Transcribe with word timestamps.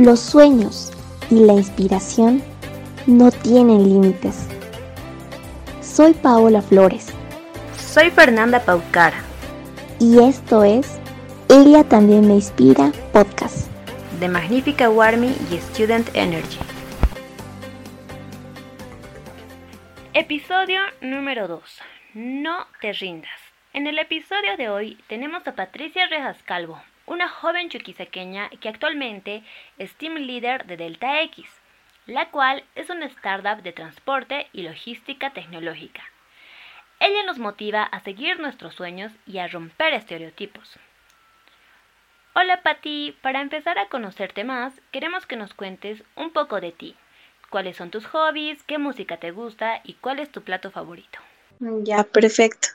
Los 0.00 0.20
sueños 0.20 0.90
y 1.30 1.44
la 1.44 1.52
inspiración 1.52 2.42
no 3.06 3.30
tienen 3.30 3.84
límites. 3.84 4.48
Soy 5.82 6.14
Paola 6.14 6.62
Flores. 6.62 7.12
Soy 7.76 8.10
Fernanda 8.10 8.64
Paucara. 8.64 9.22
Y 9.98 10.20
esto 10.20 10.64
es 10.64 10.98
Ella 11.50 11.84
también 11.84 12.26
me 12.26 12.36
inspira 12.36 12.92
podcast. 13.12 13.68
De 14.20 14.28
Magnífica 14.28 14.88
Warmy 14.88 15.36
y 15.50 15.58
Student 15.58 16.08
Energy. 16.14 16.60
Episodio 20.14 20.80
número 21.02 21.46
2. 21.46 21.62
No 22.14 22.66
te 22.80 22.94
rindas. 22.94 23.38
En 23.74 23.86
el 23.86 23.98
episodio 23.98 24.56
de 24.56 24.70
hoy 24.70 24.98
tenemos 25.08 25.46
a 25.46 25.54
Patricia 25.54 26.06
Rejas 26.06 26.42
Calvo, 26.44 26.80
una 27.06 27.28
joven 27.28 27.68
chuquisaqueña 27.68 28.50
que 28.60 28.68
actualmente 28.68 29.42
es 29.78 29.94
team 29.94 30.14
leader 30.14 30.66
de 30.66 30.76
Delta 30.76 31.22
X, 31.22 31.46
la 32.06 32.30
cual 32.30 32.64
es 32.74 32.90
una 32.90 33.06
startup 33.06 33.62
de 33.62 33.72
transporte 33.72 34.48
y 34.52 34.62
logística 34.62 35.32
tecnológica. 35.32 36.02
Ella 36.98 37.22
nos 37.24 37.38
motiva 37.38 37.82
a 37.82 38.00
seguir 38.00 38.38
nuestros 38.40 38.74
sueños 38.74 39.12
y 39.26 39.38
a 39.38 39.48
romper 39.48 39.94
estereotipos. 39.94 40.78
Hola 42.34 42.62
Pati, 42.62 43.16
para 43.22 43.40
empezar 43.40 43.78
a 43.78 43.88
conocerte 43.88 44.44
más, 44.44 44.80
queremos 44.92 45.26
que 45.26 45.36
nos 45.36 45.54
cuentes 45.54 46.02
un 46.14 46.30
poco 46.30 46.60
de 46.60 46.72
ti. 46.72 46.94
¿Cuáles 47.48 47.76
son 47.76 47.90
tus 47.90 48.06
hobbies? 48.06 48.62
¿Qué 48.62 48.78
música 48.78 49.16
te 49.16 49.32
gusta? 49.32 49.80
¿Y 49.82 49.94
cuál 49.94 50.20
es 50.20 50.30
tu 50.30 50.42
plato 50.42 50.70
favorito? 50.70 51.18
Ya, 51.58 52.04
perfecto. 52.04 52.68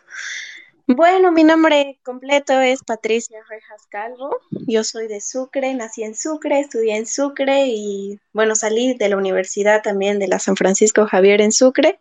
Bueno, 0.87 1.31
mi 1.31 1.43
nombre 1.43 1.99
completo 2.03 2.61
es 2.61 2.83
Patricia 2.83 3.39
Rejas 3.49 3.87
Calvo. 3.89 4.37
Yo 4.67 4.83
soy 4.83 5.07
de 5.07 5.19
Sucre, 5.19 5.73
nací 5.73 6.03
en 6.03 6.13
Sucre, 6.13 6.59
estudié 6.59 6.95
en 6.95 7.07
Sucre 7.07 7.65
y 7.69 8.19
bueno, 8.33 8.53
salí 8.53 8.93
de 8.93 9.09
la 9.09 9.17
universidad 9.17 9.81
también 9.81 10.19
de 10.19 10.27
la 10.27 10.37
San 10.37 10.55
Francisco 10.55 11.07
Javier 11.07 11.41
en 11.41 11.51
Sucre 11.51 11.99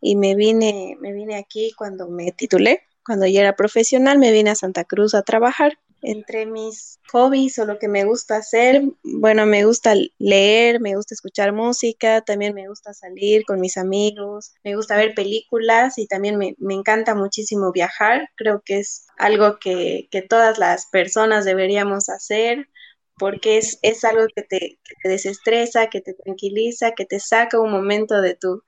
y 0.00 0.16
me 0.16 0.34
vine, 0.34 0.96
me 1.00 1.12
vine 1.12 1.36
aquí 1.36 1.72
cuando 1.76 2.08
me 2.08 2.32
titulé. 2.32 2.80
Cuando 3.04 3.26
ya 3.26 3.40
era 3.40 3.54
profesional 3.54 4.18
me 4.18 4.32
vine 4.32 4.48
a 4.48 4.54
Santa 4.54 4.84
Cruz 4.84 5.14
a 5.14 5.22
trabajar 5.22 5.78
entre 6.02 6.46
mis 6.46 6.98
hobbies 7.12 7.58
o 7.58 7.64
lo 7.64 7.78
que 7.78 7.88
me 7.88 8.04
gusta 8.04 8.36
hacer, 8.36 8.82
bueno, 9.04 9.46
me 9.46 9.64
gusta 9.64 9.94
leer, 10.18 10.80
me 10.80 10.96
gusta 10.96 11.14
escuchar 11.14 11.52
música, 11.52 12.20
también 12.22 12.54
me 12.54 12.68
gusta 12.68 12.92
salir 12.92 13.44
con 13.44 13.60
mis 13.60 13.76
amigos, 13.76 14.52
me 14.64 14.74
gusta 14.74 14.96
ver 14.96 15.14
películas 15.14 15.98
y 15.98 16.06
también 16.06 16.36
me, 16.38 16.54
encanta 16.74 17.14
muchísimo 17.14 17.72
viajar. 17.72 18.28
Creo 18.36 18.62
que 18.64 18.80
es 18.80 19.06
algo 19.16 19.58
que, 19.58 20.08
todas 20.28 20.58
las 20.58 20.86
personas 20.86 21.44
deberíamos 21.44 22.08
hacer 22.08 22.68
porque 23.16 23.58
es, 23.58 23.78
es 23.82 24.04
algo 24.04 24.26
que 24.34 24.42
te, 24.42 24.58
que 24.58 24.94
te, 25.02 25.08
desestresa, 25.08 25.88
que 25.88 26.00
te 26.00 26.14
tranquiliza, 26.14 26.92
que 26.92 27.04
te 27.04 27.20
saca 27.20 27.60
un 27.60 27.70
momento 27.70 28.20
de 28.20 28.34
tu, 28.34 28.62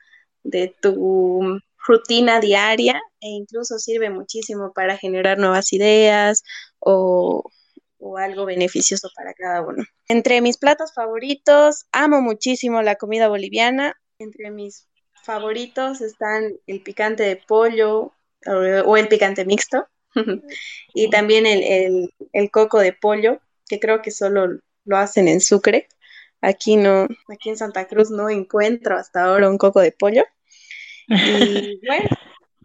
de 0.45 0.75
tu 0.81 1.61
rutina 1.87 2.41
diaria 2.41 3.01
e 3.21 3.29
incluso 3.29 3.79
sirve 3.79 4.11
muchísimo 4.11 4.73
para 4.73 4.97
generar 4.97 5.39
nuevas 5.39 5.73
ideas 5.73 6.43
o, 6.79 7.45
algo 8.19 8.45
beneficioso 8.45 9.09
para 9.17 9.33
cada 9.33 9.63
uno. 9.63 9.83
Entre 10.09 10.43
mis 10.43 10.59
platos 10.59 10.93
favoritos, 10.93 11.87
amo 11.91 12.21
muchísimo 12.21 12.83
la 12.83 12.97
comida 12.97 13.29
boliviana. 13.29 13.99
Entre 14.19 14.51
mis 14.51 14.87
favoritos 15.23 16.03
están 16.03 16.53
el 16.67 16.83
picante 16.83 17.23
de 17.23 17.37
pollo 17.37 18.13
o, 18.47 18.97
el 18.98 19.09
picante 19.09 19.47
mixto 19.47 19.89
y 20.95 21.09
también 21.09 21.47
el, 21.47 22.11
el, 22.33 22.51
coco 22.51 22.79
de 22.79 22.93
pollo, 22.93 23.41
que 23.67 23.81
creo 23.81 24.03
que 24.03 24.11
solo 24.11 24.61
lo 24.85 24.97
hacen 24.98 25.27
en 25.27 25.41
Sucre. 25.41 25.89
Aquí 26.43 26.77
no, 26.77 27.09
aquí 27.33 27.48
en 27.48 27.57
Santa 27.57 27.87
Cruz 27.87 28.11
no 28.11 28.29
encuentro 28.29 28.98
hasta 28.98 29.25
ahora 29.25 29.48
un 29.48 29.57
coco 29.57 29.81
de 29.81 29.93
pollo. 29.93 30.25
Y 31.09 31.81
bueno, 31.87 32.09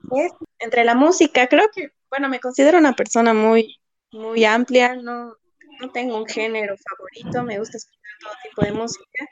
pues, 0.07 0.31
entre 0.59 0.83
la 0.83 0.95
música, 0.95 1.47
creo 1.47 1.69
que, 1.73 1.89
bueno, 2.09 2.29
me 2.29 2.39
considero 2.39 2.77
una 2.77 2.93
persona 2.93 3.33
muy, 3.33 3.79
muy 4.11 4.45
amplia, 4.45 4.95
no, 4.95 5.35
no 5.79 5.91
tengo 5.91 6.17
un 6.17 6.25
género 6.25 6.75
favorito, 6.77 7.43
me 7.43 7.59
gusta 7.59 7.77
escuchar 7.77 8.11
todo 8.21 8.33
tipo 8.43 8.61
de 8.63 8.71
música, 8.71 9.25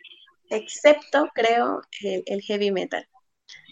excepto, 0.49 1.29
creo, 1.33 1.81
el, 2.01 2.41
heavy 2.41 2.71
metal. 2.71 3.07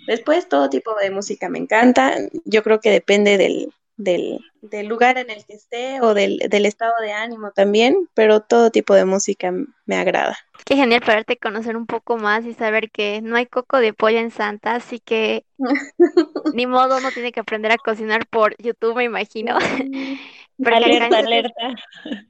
Después, 0.07 0.47
todo 0.47 0.69
tipo 0.69 0.95
de 0.95 1.12
música 1.12 1.50
me 1.50 1.59
encanta, 1.59 2.16
yo 2.45 2.63
creo 2.63 2.79
que 2.79 2.91
depende 2.91 3.38
del, 3.38 3.74
del, 3.97 4.39
del, 4.61 4.88
lugar 4.88 5.17
en 5.17 5.29
el 5.29 5.45
que 5.45 5.53
esté 5.53 6.01
o 6.01 6.13
del, 6.13 6.38
del, 6.50 6.66
estado 6.66 6.94
de 7.01 7.13
ánimo 7.13 7.51
también, 7.51 8.09
pero 8.13 8.41
todo 8.41 8.69
tipo 8.69 8.94
de 8.94 9.06
música 9.06 9.53
me 9.85 9.95
agrada. 9.95 10.38
Qué 10.66 10.75
genial 10.75 11.01
poderte 11.01 11.38
conocer 11.38 11.78
un 11.78 11.85
poco 11.85 12.17
más 12.17 12.45
y 12.45 12.53
saber 12.53 12.91
que 12.91 13.22
no 13.22 13.35
hay 13.35 13.45
coco 13.45 13.79
de 13.79 13.94
pollo 13.94 14.19
en 14.19 14.31
Santa, 14.31 14.75
así 14.75 15.00
que 15.00 15.45
ni 16.53 16.67
modo 16.67 17.00
no 17.00 17.11
tiene 17.11 17.31
que 17.31 17.39
aprender 17.39 17.72
a 17.72 17.78
cocinar 17.78 18.25
por 18.28 18.56
YouTube, 18.57 18.97
me 18.97 19.03
imagino. 19.06 19.57
alerta, 20.66 21.17
alerta. 21.17 21.75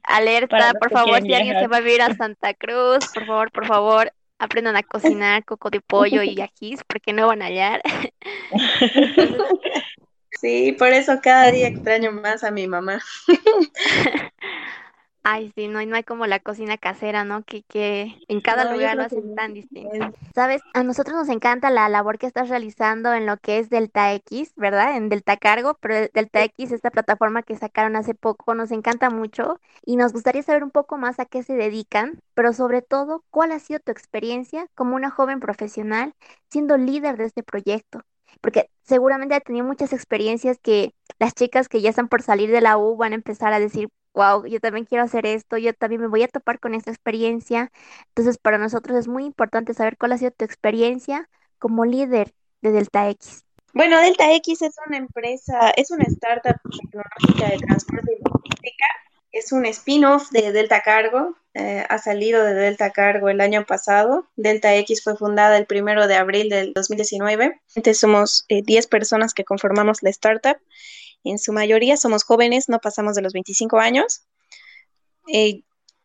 Alerta, 0.02 0.72
por 0.80 0.90
favor, 0.90 1.22
si 1.22 1.34
alguien 1.34 1.58
se 1.58 1.66
va 1.66 1.78
a 1.78 1.80
vivir 1.80 2.02
a 2.02 2.14
Santa 2.14 2.54
Cruz, 2.54 3.06
por 3.12 3.26
favor, 3.26 3.50
por 3.50 3.66
favor, 3.66 4.12
aprendan 4.38 4.76
a 4.76 4.82
cocinar 4.82 5.44
coco 5.44 5.70
de 5.70 5.80
pollo 5.80 6.22
y 6.22 6.40
ajís, 6.40 6.84
porque 6.86 7.12
no 7.12 7.26
van 7.26 7.42
a 7.42 7.46
hallar. 7.46 7.82
Sí, 10.40 10.72
por 10.72 10.88
eso 10.88 11.20
cada 11.22 11.50
día 11.50 11.68
extraño 11.68 12.12
más 12.12 12.44
a 12.44 12.50
mi 12.50 12.66
mamá. 12.66 13.00
Ay, 15.28 15.52
sí, 15.56 15.66
no, 15.66 15.84
no 15.84 15.96
hay 15.96 16.04
como 16.04 16.24
la 16.28 16.38
cocina 16.38 16.78
casera, 16.78 17.24
¿no? 17.24 17.42
Que, 17.42 17.64
que 17.64 18.14
en 18.28 18.40
cada 18.40 18.72
lugar 18.72 18.96
lo 18.96 19.02
hacen 19.02 19.34
tan 19.34 19.54
distinto. 19.54 20.16
Sabes, 20.32 20.62
a 20.72 20.84
nosotros 20.84 21.16
nos 21.16 21.28
encanta 21.28 21.68
la 21.70 21.88
labor 21.88 22.16
que 22.18 22.28
estás 22.28 22.48
realizando 22.48 23.12
en 23.12 23.26
lo 23.26 23.36
que 23.36 23.58
es 23.58 23.68
Delta 23.68 24.12
X, 24.14 24.52
¿verdad? 24.54 24.96
En 24.96 25.08
Delta 25.08 25.36
Cargo, 25.36 25.76
pero 25.80 26.08
Delta 26.14 26.44
X, 26.44 26.70
esta 26.70 26.92
plataforma 26.92 27.42
que 27.42 27.56
sacaron 27.56 27.96
hace 27.96 28.14
poco, 28.14 28.54
nos 28.54 28.70
encanta 28.70 29.10
mucho 29.10 29.58
y 29.84 29.96
nos 29.96 30.12
gustaría 30.12 30.44
saber 30.44 30.62
un 30.62 30.70
poco 30.70 30.96
más 30.96 31.18
a 31.18 31.26
qué 31.26 31.42
se 31.42 31.56
dedican, 31.56 32.20
pero 32.34 32.52
sobre 32.52 32.80
todo, 32.80 33.24
¿cuál 33.30 33.50
ha 33.50 33.58
sido 33.58 33.80
tu 33.80 33.90
experiencia 33.90 34.68
como 34.76 34.94
una 34.94 35.10
joven 35.10 35.40
profesional 35.40 36.14
siendo 36.50 36.76
líder 36.76 37.16
de 37.16 37.24
este 37.24 37.42
proyecto? 37.42 38.02
Porque 38.40 38.70
seguramente 38.82 39.34
ha 39.34 39.40
tenido 39.40 39.64
muchas 39.64 39.92
experiencias 39.92 40.58
que 40.60 40.94
las 41.18 41.34
chicas 41.34 41.68
que 41.68 41.80
ya 41.80 41.90
están 41.90 42.08
por 42.08 42.22
salir 42.22 42.50
de 42.50 42.60
la 42.60 42.78
U 42.78 42.96
van 42.96 43.12
a 43.12 43.16
empezar 43.16 43.52
a 43.52 43.60
decir, 43.60 43.88
wow, 44.14 44.46
yo 44.46 44.60
también 44.60 44.86
quiero 44.86 45.04
hacer 45.04 45.26
esto, 45.26 45.58
yo 45.58 45.74
también 45.74 46.00
me 46.00 46.08
voy 46.08 46.22
a 46.22 46.28
topar 46.28 46.58
con 46.58 46.74
esta 46.74 46.90
experiencia. 46.90 47.70
Entonces, 48.08 48.38
para 48.38 48.58
nosotros 48.58 48.96
es 48.96 49.08
muy 49.08 49.24
importante 49.24 49.74
saber 49.74 49.96
cuál 49.98 50.12
ha 50.12 50.18
sido 50.18 50.30
tu 50.30 50.44
experiencia 50.44 51.28
como 51.58 51.84
líder 51.84 52.32
de 52.62 52.72
Delta 52.72 53.08
X. 53.10 53.44
Bueno, 53.74 54.00
Delta 54.00 54.32
X 54.32 54.62
es 54.62 54.74
una 54.86 54.96
empresa, 54.96 55.70
es 55.76 55.90
una 55.90 56.04
startup 56.04 56.56
tecnológica 56.70 57.50
de 57.50 57.58
transporte 57.58 58.18
y 58.18 58.28
logística 58.28 58.86
es 59.36 59.52
un 59.52 59.66
spin-off 59.66 60.30
de 60.30 60.50
Delta 60.50 60.82
Cargo, 60.82 61.36
eh, 61.58 61.86
ha 61.88 61.96
salido 61.96 62.44
de 62.44 62.52
Delta 62.52 62.90
Cargo 62.90 63.30
el 63.30 63.40
año 63.40 63.64
pasado. 63.64 64.28
Delta 64.36 64.76
X 64.76 65.02
fue 65.02 65.16
fundada 65.16 65.56
el 65.56 65.64
primero 65.64 66.06
de 66.06 66.14
abril 66.14 66.50
del 66.50 66.74
2019. 66.74 67.62
Entonces 67.74 67.98
somos 67.98 68.44
10 68.50 68.84
eh, 68.84 68.88
personas 68.90 69.32
que 69.32 69.44
conformamos 69.44 70.02
la 70.02 70.10
startup. 70.10 70.58
En 71.24 71.38
su 71.38 71.54
mayoría 71.54 71.96
somos 71.96 72.24
jóvenes, 72.24 72.68
no 72.68 72.78
pasamos 72.78 73.16
de 73.16 73.22
los 73.22 73.32
25 73.32 73.78
años. 73.78 74.26
Eh, 75.32 75.62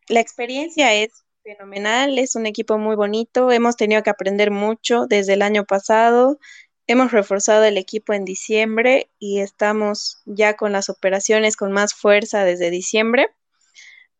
la 0.08 0.20
experiencia 0.20 0.94
es 0.94 1.10
fenomenal, 1.42 2.18
es 2.18 2.34
un 2.34 2.46
equipo 2.46 2.78
muy 2.78 2.96
bonito. 2.96 3.52
Hemos 3.52 3.76
tenido 3.76 4.02
que 4.02 4.08
aprender 4.08 4.50
mucho 4.50 5.06
desde 5.06 5.34
el 5.34 5.42
año 5.42 5.66
pasado. 5.66 6.38
Hemos 6.86 7.12
reforzado 7.12 7.64
el 7.64 7.76
equipo 7.76 8.14
en 8.14 8.24
diciembre 8.24 9.10
y 9.18 9.40
estamos 9.40 10.22
ya 10.24 10.56
con 10.56 10.72
las 10.72 10.88
operaciones 10.88 11.56
con 11.56 11.72
más 11.72 11.92
fuerza 11.92 12.42
desde 12.42 12.70
diciembre. 12.70 13.28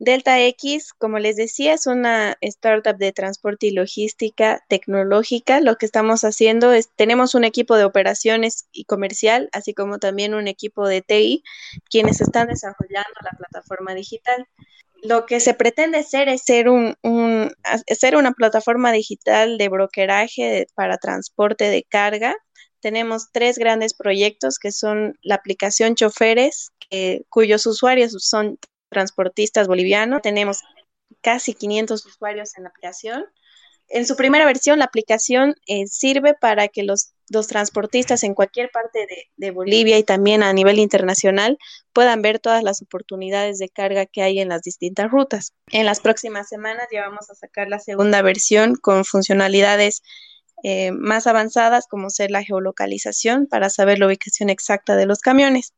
Delta 0.05 0.41
X, 0.41 0.95
como 0.99 1.21
les 1.21 1.37
decía, 1.37 1.75
es 1.75 1.87
una 1.87 2.37
startup 2.41 2.97
de 2.97 3.13
transporte 3.13 3.69
y 3.69 3.71
logística 3.71 4.61
tecnológica. 4.69 5.61
Lo 5.61 5.77
que 5.77 5.87
estamos 5.87 6.25
haciendo 6.25 6.73
es, 6.73 6.91
tenemos 6.97 7.37
un 7.37 7.45
equipo 7.45 7.77
de 7.77 7.85
operaciones 7.85 8.67
y 8.73 8.85
comercial, 8.85 9.49
así 9.53 9.75
como 9.75 10.01
también 10.01 10.35
un 10.35 10.49
equipo 10.49 10.89
de 10.89 11.03
TI, 11.03 11.45
quienes 11.89 12.21
están 12.21 12.49
desarrollando 12.49 13.15
la 13.23 13.39
plataforma 13.39 13.95
digital. 13.95 14.49
Lo 15.05 15.25
que 15.25 15.39
se 15.39 15.55
pretende 15.55 16.03
ser 16.03 16.29
es 16.29 16.43
ser, 16.43 16.69
un, 16.69 16.97
ser 17.87 18.17
una 18.17 18.33
plataforma 18.33 18.91
digital 18.91 19.57
de 19.57 19.69
brokeraje 19.69 20.67
para 20.75 20.99
transporte 20.99 21.67
de 21.71 21.85
carga 21.85 22.35
tenemos 22.81 23.31
tres 23.31 23.59
grandes 23.59 23.95
proyectos 23.95 24.59
que 24.59 24.73
son 24.73 25.17
la 25.23 25.37
aplicación 25.37 25.95
Choferes, 25.95 26.73
cuyos 27.29 27.65
usuarios 27.65 28.17
son 28.19 28.59
transportistas 28.93 29.67
bolivianos. 29.67 30.23
Tenemos 30.23 30.61
casi 31.21 31.55
500 31.55 32.05
usuarios 32.07 32.57
en 32.57 32.65
la 32.65 32.71
aplicación. 32.71 33.25
En 33.89 34.07
su 34.07 34.17
primera 34.17 34.47
versión, 34.47 34.79
la 34.79 34.87
aplicación 34.87 35.55
eh, 35.67 35.87
sirve 35.87 36.35
para 36.35 36.69
que 36.69 36.83
los, 36.83 37.13
los 37.29 37.47
transportistas 37.47 38.23
en 38.23 38.35
cualquier 38.35 38.71
parte 38.71 39.07
de, 39.37 39.51
Bolivia 39.51 39.99
y 39.99 40.05
también 40.05 40.43
a 40.43 40.53
nivel 40.53 40.79
internacional 40.79 41.59
puedan 41.93 42.23
ver 42.23 42.39
todas 42.39 42.63
las 42.63 42.81
oportunidades 42.81 43.59
de 43.59 43.69
carga 43.69 44.07
que 44.07 44.23
hay 44.23 44.39
en 44.39 44.49
las 44.49 44.63
distintas 44.63 45.11
rutas. 45.11 45.53
En 45.71 45.85
las 45.85 46.01
próximas 46.01 46.49
semanas 46.49 46.87
ya 46.93 47.03
vamos 47.03 47.29
a 47.29 47.35
sacar 47.35 47.69
la 47.69 47.81
segunda 47.81 48.23
versión 48.23 48.77
con 48.77 49.05
funcionalidades 49.05 50.03
eh, 50.63 50.93
más 50.93 51.27
avanzadas 51.27 51.87
como 51.89 52.09
ser 52.09 52.31
la 52.31 52.45
geolocalización 52.45 53.47
para 53.47 53.69
saber 53.69 53.99
la 53.99 54.07
ubicación 54.07 54.49
exacta 54.49 54.97
de 54.97 55.07
los 55.07 55.19
camiones. 55.19 55.75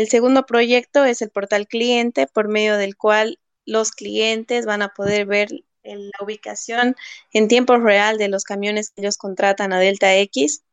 El 0.00 0.08
segundo 0.08 0.46
proyecto 0.46 1.04
es 1.04 1.20
el 1.20 1.28
portal 1.28 1.68
cliente 1.68 2.26
por 2.26 2.48
medio 2.48 2.78
del 2.78 2.96
cual 2.96 3.38
los 3.66 3.90
clientes 3.90 4.64
van 4.64 4.80
a 4.80 4.94
poder 4.94 5.26
ver 5.26 5.50
la 5.82 6.24
ubicación 6.24 6.96
en 7.34 7.48
tiempo 7.48 7.76
real 7.76 8.16
de 8.16 8.28
los 8.28 8.44
camiones 8.44 8.88
que 8.88 9.02
ellos 9.02 9.18
contratan 9.18 9.74
a 9.74 9.78
Delta 9.78 10.16
X. 10.16 10.64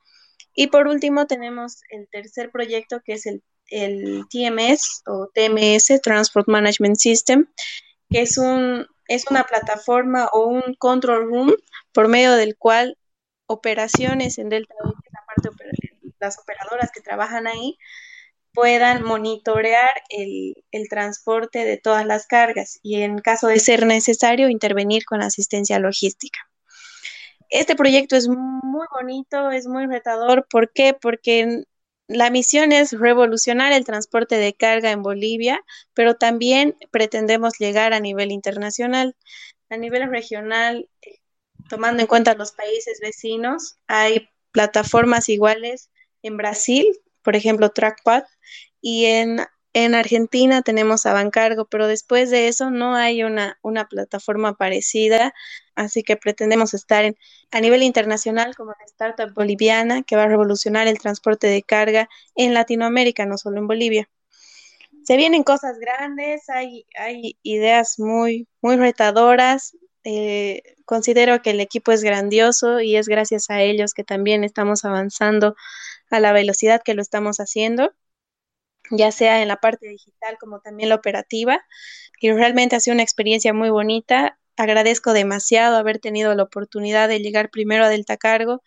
Y 0.56 0.68
por 0.68 0.88
último 0.88 1.28
tenemos 1.28 1.82
el 1.90 2.08
tercer 2.08 2.52
proyecto 2.52 3.02
que 3.04 3.16
es 3.16 3.26
el, 3.26 3.44
TMS 4.30 5.04
o 5.08 5.30
TMS, 5.34 6.00
Transport 6.02 6.48
Management 6.48 6.96
System, 6.96 7.48
que 8.10 8.22
es, 8.22 8.38
un, 8.38 8.88
es 9.10 9.26
una 9.30 9.44
plataforma 9.44 10.30
o 10.32 10.46
un 10.46 10.74
control 10.76 11.28
room 11.28 11.54
por 11.92 12.08
medio 12.08 12.32
del 12.32 12.56
cual 12.56 12.98
operaciones 13.46 14.38
en 14.38 14.48
Delta 14.48 14.74
X, 14.86 15.52
las 16.18 16.40
operadoras 16.40 16.92
que 16.94 17.02
trabajan 17.02 17.46
ahí, 17.46 17.78
puedan 18.58 19.04
monitorear 19.04 19.92
el, 20.10 20.56
transporte 20.90 21.64
de 21.64 21.78
todas 21.78 22.08
las 22.08 22.26
cargas 22.26 22.80
y 22.82 23.04
en 23.04 23.20
caso 23.20 23.46
de 23.46 23.60
ser 23.60 23.86
necesario 23.86 24.50
intervenir 24.50 25.06
con 25.06 25.22
asistencia 25.22 25.78
logística. 25.78 26.40
Este 27.52 27.76
proyecto 27.76 28.16
es 28.16 28.28
muy 28.28 28.88
bonito, 28.92 29.52
es 29.52 29.68
muy 29.68 29.86
retador. 29.86 30.48
¿Por 30.50 30.72
qué? 30.74 30.96
Porque 31.00 31.66
la 32.08 32.32
misión 32.32 32.72
es 32.72 32.94
revolucionar 32.94 33.74
el 33.74 33.86
transporte 33.86 34.40
de 34.40 34.56
carga 34.56 34.90
en 34.90 35.04
Bolivia, 35.04 35.64
pero 35.94 36.16
también 36.16 36.76
pretendemos 36.90 37.60
llegar 37.60 37.94
a 37.94 38.00
nivel 38.00 38.32
internacional. 38.32 39.16
A 39.70 39.78
nivel 39.78 40.10
regional, 40.10 40.90
tomando 41.70 42.02
en 42.02 42.08
cuenta 42.08 42.34
los 42.34 42.54
países 42.54 43.02
vecinos, 43.02 43.78
hay 43.86 44.30
plataformas 44.52 45.30
iguales 45.30 45.92
en 46.24 46.38
Brasil, 46.38 46.88
por 47.28 47.36
ejemplo, 47.36 47.72
Trackpad, 47.72 48.24
y 48.80 49.04
en, 49.04 49.42
en 49.74 49.96
Argentina 49.96 50.62
tenemos 50.62 51.06
a 51.06 51.12
Bancargo, 51.12 51.66
pero 51.66 51.86
después 51.86 52.30
de 52.30 52.48
eso 52.48 52.72
no 52.72 52.96
hay 52.96 53.22
una, 53.22 53.60
una 53.62 53.90
plataforma 53.90 54.54
parecida, 54.54 55.34
así 55.76 56.04
que 56.04 56.16
pretendemos 56.16 56.74
estar 56.74 57.04
en, 57.04 57.18
a 57.52 57.60
nivel 57.60 57.84
internacional 57.84 58.56
como 58.56 58.72
la 58.72 58.86
startup 58.86 59.34
boliviana 59.34 60.04
que 60.04 60.16
va 60.16 60.24
a 60.24 60.28
revolucionar 60.30 60.88
el 60.88 61.00
transporte 61.00 61.48
de 61.48 61.64
carga 61.64 62.08
en 62.34 62.54
Latinoamérica, 62.54 63.26
no 63.26 63.38
solo 63.38 63.58
en 63.58 63.68
Bolivia. 63.68 64.10
Se 65.04 65.18
vienen 65.18 65.44
cosas 65.44 65.80
grandes, 65.80 66.48
hay, 66.48 66.86
hay 66.98 67.38
ideas 67.44 68.00
muy, 68.00 68.48
muy 68.62 68.78
retadoras. 68.78 69.76
Eh, 70.06 70.62
considero 70.86 71.42
que 71.42 71.50
el 71.50 71.60
equipo 71.60 71.92
es 71.92 72.04
grandioso 72.04 72.80
y 72.80 72.96
es 72.96 73.10
gracias 73.10 73.50
a 73.50 73.62
ellos 73.62 73.94
que 73.94 74.06
también 74.06 74.46
estamos 74.46 74.86
avanzando 74.86 75.58
a 76.10 76.20
la 76.20 76.32
velocidad 76.32 76.82
que 76.84 76.94
lo 76.94 77.02
estamos 77.02 77.38
haciendo, 77.38 77.94
ya 78.92 79.12
sea 79.12 79.42
en 79.42 79.48
la 79.48 79.58
parte 79.58 79.88
digital 79.88 80.38
como 80.40 80.60
también 80.60 80.90
la 80.90 80.96
operativa. 80.96 81.62
Y 82.20 82.32
realmente 82.32 82.76
ha 82.76 82.80
sido 82.80 82.96
una 82.96 83.04
experiencia 83.04 83.54
muy 83.54 83.70
bonita. 83.70 84.40
Agradezco 84.56 85.14
demasiado 85.14 85.78
haber 85.78 86.00
tenido 86.00 86.34
la 86.36 86.44
oportunidad 86.44 87.08
de 87.10 87.20
llegar 87.20 87.50
primero 87.50 87.86
a 87.86 87.90
Delta 87.90 88.18
Cargo 88.18 88.64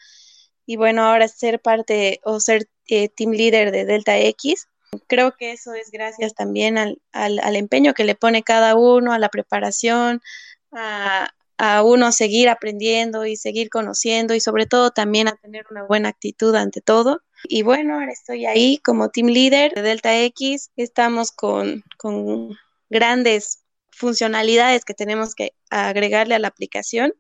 y 0.67 0.77
bueno, 0.77 1.03
ahora 1.03 1.27
ser 1.27 1.61
parte 1.61 2.21
o 2.23 2.39
ser 2.39 2.69
eh, 2.87 3.09
team 3.09 3.33
leader 3.33 3.73
de 3.73 3.85
Delta 3.85 4.19
X. 4.19 4.69
Creo 5.09 5.37
que 5.37 5.53
eso 5.53 5.75
es 5.75 5.91
gracias 5.91 6.35
también 6.35 6.79
al, 6.79 7.01
al 7.13 7.57
empeño 7.57 7.95
que 7.95 8.05
le 8.05 8.15
pone 8.15 8.43
cada 8.43 8.77
uno, 8.77 9.13
a 9.13 9.19
la 9.19 9.31
preparación, 9.31 10.21
a, 10.71 11.31
a 11.63 11.83
uno 11.83 12.11
seguir 12.11 12.49
aprendiendo 12.49 13.27
y 13.27 13.37
seguir 13.37 13.69
conociendo 13.69 14.35
y 14.35 14.41
sobre 14.41 14.65
todo 14.65 14.93
también 14.93 15.29
a 15.29 15.37
tener 15.37 15.67
una 15.71 15.83
buena 15.83 16.09
actitud 16.09 16.55
ante 16.55 16.81
todo. 16.81 17.21
Y 17.45 17.61
bueno, 17.61 17.97
ahora 17.97 18.11
estoy 18.11 18.47
ahí 18.47 18.79
como 18.79 19.11
team 19.11 19.27
leader 19.27 19.75
de 19.75 19.83
Delta 19.83 20.19
X. 20.23 20.71
Estamos 20.77 21.33
con, 21.33 21.85
con 21.99 22.57
grandes 22.89 23.63
funcionalidades 23.91 24.87
que 24.87 24.95
tenemos 24.95 25.35
que 25.35 25.53
agregarle 25.69 26.35
a 26.35 26.39
la 26.39 26.49
aplicación. 26.49 27.13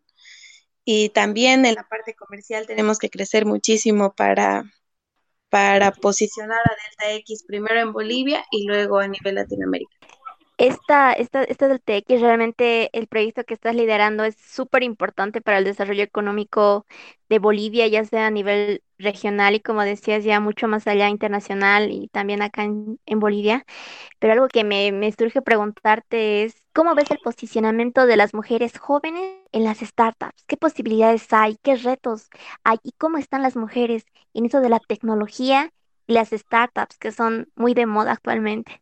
Y 0.86 1.10
también 1.10 1.66
en 1.66 1.74
la 1.74 1.86
parte 1.86 2.14
comercial 2.14 2.66
tenemos 2.66 2.98
que 2.98 3.10
crecer 3.10 3.44
muchísimo 3.44 4.14
para, 4.14 4.64
para 5.50 5.92
posicionar 5.92 6.60
a 6.60 6.76
Delta 7.04 7.18
X 7.18 7.44
primero 7.46 7.78
en 7.78 7.92
Bolivia 7.92 8.42
y 8.50 8.66
luego 8.66 9.00
a 9.00 9.06
nivel 9.06 9.34
Latinoamérica 9.34 9.99
esta, 10.60 11.12
esta, 11.14 11.42
esta 11.44 11.68
del 11.68 11.80
TX, 11.80 12.20
realmente 12.20 12.90
el 12.98 13.06
proyecto 13.08 13.44
que 13.44 13.54
estás 13.54 13.74
liderando 13.74 14.24
es 14.24 14.36
súper 14.36 14.82
importante 14.82 15.40
para 15.40 15.58
el 15.58 15.64
desarrollo 15.64 16.02
económico 16.04 16.86
de 17.30 17.38
Bolivia, 17.38 17.86
ya 17.88 18.04
sea 18.04 18.26
a 18.26 18.30
nivel 18.30 18.82
regional 18.98 19.54
y 19.54 19.60
como 19.60 19.82
decías, 19.82 20.22
ya 20.24 20.38
mucho 20.40 20.68
más 20.68 20.86
allá 20.86 21.08
internacional 21.08 21.90
y 21.90 22.08
también 22.08 22.42
acá 22.42 22.64
en, 22.64 23.00
en 23.06 23.20
Bolivia. 23.20 23.64
Pero 24.18 24.34
algo 24.34 24.48
que 24.48 24.64
me, 24.64 24.92
me 24.92 25.12
surge 25.12 25.42
preguntarte 25.42 26.44
es, 26.44 26.54
¿cómo 26.74 26.94
ves 26.94 27.10
el 27.10 27.18
posicionamiento 27.20 28.06
de 28.06 28.16
las 28.16 28.34
mujeres 28.34 28.78
jóvenes 28.78 29.22
en 29.52 29.64
las 29.64 29.78
startups? 29.80 30.44
¿Qué 30.46 30.56
posibilidades 30.56 31.32
hay? 31.32 31.56
¿Qué 31.62 31.76
retos 31.76 32.28
hay? 32.64 32.78
¿Y 32.84 32.92
cómo 32.92 33.18
están 33.18 33.42
las 33.42 33.56
mujeres 33.56 34.04
en 34.34 34.46
eso 34.46 34.60
de 34.60 34.70
la 34.70 34.80
tecnología 34.80 35.72
y 36.06 36.14
las 36.14 36.30
startups 36.30 36.98
que 36.98 37.12
son 37.12 37.50
muy 37.56 37.74
de 37.74 37.86
moda 37.86 38.12
actualmente? 38.12 38.80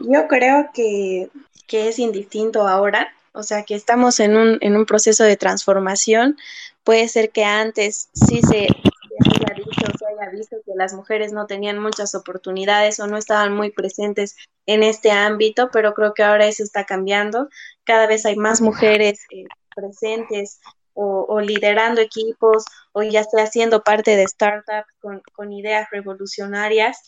Yo 0.00 0.28
creo 0.28 0.70
que, 0.72 1.28
es 1.70 1.98
indistinto 1.98 2.66
ahora, 2.66 3.12
o 3.32 3.42
sea, 3.42 3.64
que 3.64 3.74
estamos 3.74 4.18
en 4.18 4.36
un, 4.36 4.58
en 4.60 4.76
un 4.76 4.86
proceso 4.86 5.24
de 5.24 5.36
transformación. 5.36 6.36
Puede 6.82 7.06
ser 7.08 7.30
que 7.30 7.44
antes 7.44 8.08
sí 8.12 8.40
se, 8.42 8.66
haya 8.66 9.54
dicho 9.56 9.86
se 9.98 10.06
haya 10.06 10.30
visto 10.32 10.56
que 10.64 10.72
las 10.74 10.94
mujeres 10.94 11.32
no 11.32 11.46
tenían 11.46 11.78
muchas 11.78 12.14
oportunidades 12.14 12.98
o 13.00 13.06
no 13.06 13.16
estaban 13.16 13.54
muy 13.54 13.70
presentes 13.70 14.36
en 14.66 14.82
este 14.82 15.10
ámbito, 15.10 15.70
pero 15.72 15.94
creo 15.94 16.14
que 16.14 16.22
ahora 16.22 16.46
eso 16.46 16.62
está 16.62 16.84
cambiando. 16.84 17.48
Cada 17.84 18.06
vez 18.06 18.26
hay 18.26 18.36
más 18.36 18.60
mujeres 18.60 19.20
eh, 19.30 19.44
presentes 19.74 20.60
o, 20.94 21.40
liderando 21.40 22.00
equipos 22.00 22.64
o 22.92 23.02
ya 23.02 23.24
sea 23.24 23.46
siendo 23.46 23.82
parte 23.82 24.16
de 24.16 24.26
startups 24.26 24.92
con, 25.00 25.22
con 25.32 25.52
ideas 25.52 25.88
revolucionarias. 25.90 26.98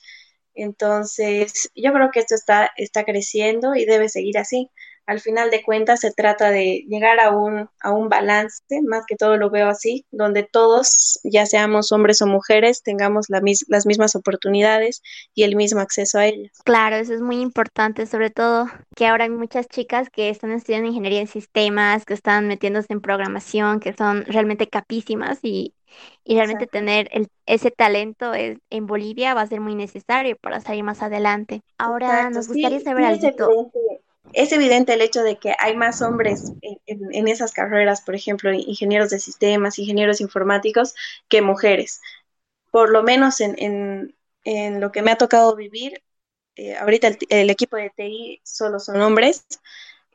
Entonces, 0.55 1.71
yo 1.75 1.93
creo 1.93 2.11
que 2.13 2.21
esto 2.21 2.35
está, 2.35 2.71
está 2.77 3.05
creciendo 3.05 3.75
y 3.75 3.85
debe 3.87 4.09
seguir 4.09 4.39
así. 4.39 4.71
Al 5.07 5.21
final 5.21 5.51
de 5.51 5.63
cuentas, 5.63 6.01
se 6.01 6.13
trata 6.13 6.51
de 6.51 6.85
llegar 6.89 7.21
a 7.21 7.31
un, 7.31 7.69
a 7.81 7.93
un 7.93 8.09
balance, 8.09 8.63
más 8.83 9.05
que 9.07 9.17
todo 9.17 9.37
lo 9.37 9.51
veo 9.51 9.69
así, 9.69 10.07
donde 10.11 10.43
todos, 10.45 11.19
ya 11.25 11.47
seamos 11.47 11.93
hombres 11.93 12.23
o 12.23 12.27
mujeres, 12.27 12.83
tengamos 12.83 13.27
la 13.29 13.43
las 13.69 13.87
mismas 13.87 14.15
oportunidades 14.15 15.03
y 15.35 15.43
el 15.43 15.57
mismo 15.57 15.81
acceso 15.81 16.19
a 16.19 16.27
ellas. 16.27 16.53
Claro, 16.65 16.97
eso 16.97 17.13
es 17.15 17.21
muy 17.21 17.41
importante, 17.41 18.07
sobre 18.07 18.31
todo 18.31 18.67
que 18.95 19.07
ahora 19.07 19.25
hay 19.25 19.31
muchas 19.31 19.67
chicas 19.67 20.09
que 20.11 20.29
están 20.29 20.53
estudiando 20.53 20.89
ingeniería 20.89 21.21
en 21.21 21.27
sistemas, 21.27 22.05
que 22.05 22.15
están 22.15 22.47
metiéndose 22.47 22.93
en 22.93 23.01
programación, 23.01 23.81
que 23.81 23.93
son 23.93 24.25
realmente 24.27 24.69
capísimas 24.69 25.41
y 25.43 25.75
y 26.25 26.37
realmente 26.37 26.67
tener 26.67 27.09
el, 27.13 27.29
ese 27.47 27.71
talento 27.71 28.33
en 28.35 28.87
Bolivia 28.87 29.35
va 29.35 29.43
a 29.43 29.47
ser 29.47 29.61
muy 29.61 29.75
necesario 29.75 30.37
para 30.41 30.61
salir 30.61 30.85
más 30.85 31.03
adelante. 31.03 31.63
Ahora 31.79 32.31
nos 32.31 32.49
gustaría 32.49 32.81
saber 32.81 33.05
algo. 33.05 33.71
Es 34.33 34.53
evidente, 34.53 34.95
el 34.95 35.03
hecho 35.03 35.23
de 35.23 35.37
que 35.37 35.55
hay 35.59 35.77
más 35.77 36.01
hombres 36.01 36.53
en, 36.63 37.29
esas 37.29 37.53
carreras, 37.53 38.01
por 38.01 38.15
ejemplo, 38.15 38.53
ingenieros 38.53 39.11
de 39.11 39.19
sistemas, 39.19 39.79
ingenieros 39.79 40.21
informáticos, 40.21 40.95
que 41.29 41.43
mujeres. 41.43 42.01
Por 42.71 42.91
lo 42.91 43.03
menos 43.03 43.41
en, 43.41 44.15
en, 44.45 44.81
lo 44.81 44.93
que 44.93 45.03
me 45.03 45.11
ha 45.11 45.17
tocado 45.17 45.55
vivir, 45.55 46.03
eh, 46.57 46.77
ahorita 46.77 47.09
el, 47.09 47.19
el, 47.29 47.51
equipo 47.51 47.77
de 47.77 47.91
TI 47.91 48.41
solo 48.45 48.79
son 48.81 49.03
hombres, 49.03 49.45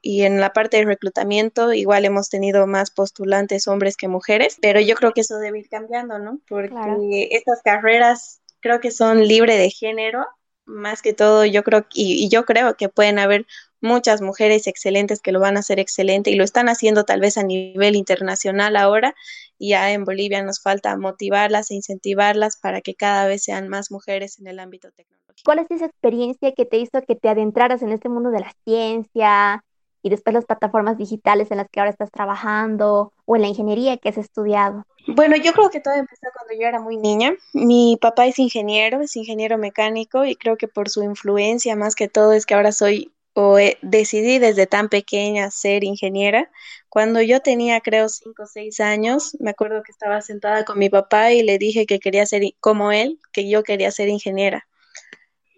y 0.01 0.23
en 0.23 0.39
la 0.39 0.53
parte 0.53 0.77
de 0.77 0.85
reclutamiento 0.85 1.73
igual 1.73 2.05
hemos 2.05 2.29
tenido 2.29 2.65
más 2.67 2.91
postulantes 2.91 3.67
hombres 3.67 3.97
que 3.97 4.07
mujeres, 4.07 4.57
pero 4.61 4.79
yo 4.79 4.95
creo 4.95 5.13
que 5.13 5.21
eso 5.21 5.37
debe 5.37 5.59
ir 5.59 5.69
cambiando, 5.69 6.19
¿no? 6.19 6.39
Porque 6.47 7.29
estas 7.31 7.61
carreras 7.61 8.41
creo 8.59 8.79
que 8.79 8.91
son 8.91 9.27
libre 9.27 9.57
de 9.57 9.69
género, 9.69 10.25
más 10.65 11.01
que 11.01 11.13
todo 11.13 11.45
yo 11.45 11.63
creo 11.63 11.87
y, 11.93 12.25
y 12.25 12.29
yo 12.29 12.45
creo 12.45 12.75
que 12.75 12.89
pueden 12.89 13.19
haber 13.19 13.45
muchas 13.81 14.22
mujeres 14.22 14.67
excelentes 14.67 15.22
que 15.22 15.31
lo 15.31 15.39
van 15.39 15.57
a 15.57 15.62
hacer 15.62 15.79
excelente 15.79 16.31
y 16.31 16.36
lo 16.36 16.43
están 16.43 16.69
haciendo 16.69 17.03
tal 17.03 17.19
vez 17.19 17.38
a 17.38 17.43
nivel 17.43 17.96
internacional 17.96 18.75
ahora 18.75 19.15
y 19.57 19.69
ya 19.69 19.91
en 19.91 20.05
Bolivia 20.05 20.43
nos 20.43 20.62
falta 20.62 20.98
motivarlas 20.98 21.72
e 21.72 21.75
incentivarlas 21.75 22.57
para 22.57 22.81
que 22.81 22.96
cada 22.96 23.27
vez 23.27 23.43
sean 23.43 23.67
más 23.69 23.91
mujeres 23.91 24.39
en 24.39 24.48
el 24.48 24.60
ámbito 24.60 24.91
tecnológico. 24.91 25.43
¿Cuál 25.46 25.60
es 25.60 25.72
esa 25.72 25.86
experiencia 25.86 26.53
que 26.53 26.65
te 26.65 26.77
hizo 26.77 27.01
que 27.07 27.15
te 27.15 27.29
adentraras 27.29 27.81
en 27.81 27.91
este 27.91 28.10
mundo 28.10 28.31
de 28.31 28.39
la 28.39 28.53
ciencia, 28.65 29.63
y 30.07 30.10
después 30.10 30.34
las 30.34 30.46
plataformas 30.46 30.98
digitales 30.98 31.51
en 31.51 31.57
las 31.57 31.67
que 31.69 31.79
ahora 31.79 31.91
estás 31.91 32.12
trabajando 32.12 33.12
o 33.25 33.36
en 33.36 33.41
la 33.41 33.48
ingeniería 33.50 33.98
que 33.98 34.10
has 34.10 34.17
estudiado? 34.17 34.86
Bueno, 35.07 35.36
yo 35.36 35.53
creo 35.53 35.69
que 35.69 35.79
todo 35.79 35.93
empezó 35.96 36.27
cuando 36.34 36.53
yo 36.60 36.67
era 36.67 36.79
muy 36.79 36.98
niña. 36.98 37.34
Mi 37.53 37.98
papá 38.00 38.25
es 38.25 38.39
ingeniero, 38.39 39.01
es 39.01 39.15
ingeniero 39.15 39.57
mecánico 39.57 40.25
y 40.25 40.36
creo 40.36 40.57
que 40.57 40.67
por 40.67 40.89
su 40.89 41.03
influencia 41.03 41.75
más 41.75 41.96
que 41.96 42.07
todo 42.07 42.34
es 42.34 42.46
que 42.46 42.55
ahora 42.55 42.72
soy 42.72 43.12
o 43.39 43.56
decidí 43.84 44.39
desde 44.39 44.65
tan 44.65 44.89
pequeña 44.89 45.51
ser 45.51 45.84
ingeniera. 45.84 46.50
Cuando 46.89 47.22
yo 47.22 47.39
tenía, 47.39 47.82
creo, 47.82 48.10
cinco 48.10 48.44
o 48.44 48.48
seis 48.48 48.79
años, 48.79 49.38
me 49.39 49.51
acuerdo 49.51 49.84
que 49.84 49.91
estaba 49.91 50.22
sentada 50.22 50.65
con 50.65 50.79
mi 50.79 50.89
papá 50.89 51.32
y 51.34 51.44
le 51.44 51.60
dije 51.60 51.86
que 51.86 52.00
quería 52.00 52.25
ser 52.25 52.41
como 52.60 52.91
él, 52.91 53.20
que 53.32 53.48
yo 53.48 53.62
quería 53.62 53.91
ser 53.91 54.10
ingeniera. 54.10 54.67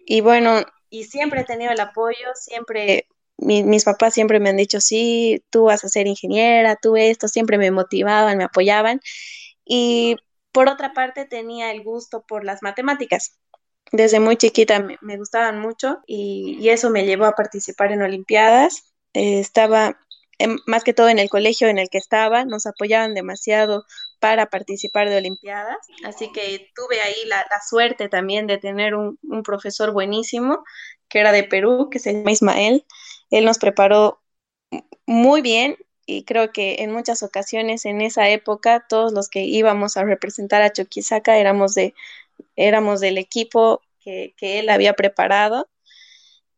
Y 0.04 0.20
bueno, 0.20 0.60
y 0.90 1.04
siempre 1.04 1.40
he 1.40 1.44
tenido 1.44 1.72
el 1.72 1.80
apoyo, 1.80 2.26
siempre, 2.34 3.08
mis 3.38 3.84
papás 3.84 4.12
siempre 4.12 4.40
me 4.40 4.50
han 4.50 4.58
dicho, 4.58 4.78
sí, 4.78 5.42
tú 5.48 5.64
vas 5.64 5.82
a 5.82 5.88
ser 5.88 6.06
ingeniera, 6.06 6.76
tú 6.76 6.98
esto, 6.98 7.28
siempre 7.28 7.56
me 7.56 7.70
motivaban, 7.70 8.36
me 8.36 8.44
apoyaban. 8.44 9.00
Y 9.64 10.16
por 10.52 10.68
otra 10.68 10.92
parte 10.92 11.24
tenía 11.24 11.70
el 11.70 11.82
gusto 11.82 12.26
por 12.28 12.44
las 12.44 12.62
matemáticas 12.62 13.38
desde 13.92 14.20
muy 14.20 14.36
chiquita 14.36 14.86
me, 15.00 15.16
gustaban 15.16 15.60
mucho 15.60 15.98
y, 16.06 16.68
eso 16.68 16.90
me 16.90 17.04
llevó 17.04 17.24
a 17.26 17.32
participar 17.32 17.92
en 17.92 18.02
Olimpiadas. 18.02 18.92
Eh, 19.14 19.40
estaba 19.40 19.98
más 20.66 20.84
que 20.84 20.94
todo 20.94 21.08
en 21.08 21.18
el 21.18 21.28
colegio 21.28 21.68
en 21.68 21.78
el 21.78 21.90
que 21.90 21.98
estaba, 21.98 22.44
nos 22.44 22.66
apoyaban 22.66 23.14
demasiado 23.14 23.84
para 24.20 24.46
participar 24.46 25.08
de 25.08 25.18
Olimpiadas, 25.18 25.76
así 26.04 26.30
que 26.32 26.70
tuve 26.74 27.00
ahí 27.00 27.26
la, 27.26 27.44
suerte 27.68 28.08
también 28.08 28.46
de 28.46 28.58
tener 28.58 28.94
un, 28.94 29.18
un, 29.22 29.42
profesor 29.42 29.92
buenísimo 29.92 30.64
que 31.08 31.20
era 31.20 31.32
de 31.32 31.44
Perú, 31.44 31.88
que 31.90 31.98
se 31.98 32.14
llama 32.14 32.32
Ismael. 32.32 32.86
Él 33.30 33.44
nos 33.44 33.58
preparó 33.58 34.22
muy 35.06 35.42
bien 35.42 35.76
y 36.06 36.24
creo 36.24 36.52
que 36.52 36.76
en 36.80 36.92
muchas 36.92 37.22
ocasiones 37.22 37.84
en 37.84 38.00
esa 38.00 38.28
época 38.28 38.86
todos 38.88 39.12
los 39.12 39.28
que 39.28 39.42
íbamos 39.42 39.96
a 39.96 40.04
representar 40.04 40.62
a 40.62 40.72
Chuquisaca 40.72 41.38
éramos 41.38 41.74
de 41.74 41.94
éramos 42.56 43.00
del 43.00 43.18
equipo 43.18 43.80
que, 44.00 44.34
él 44.40 44.68
había 44.68 44.94
preparado. 44.94 45.68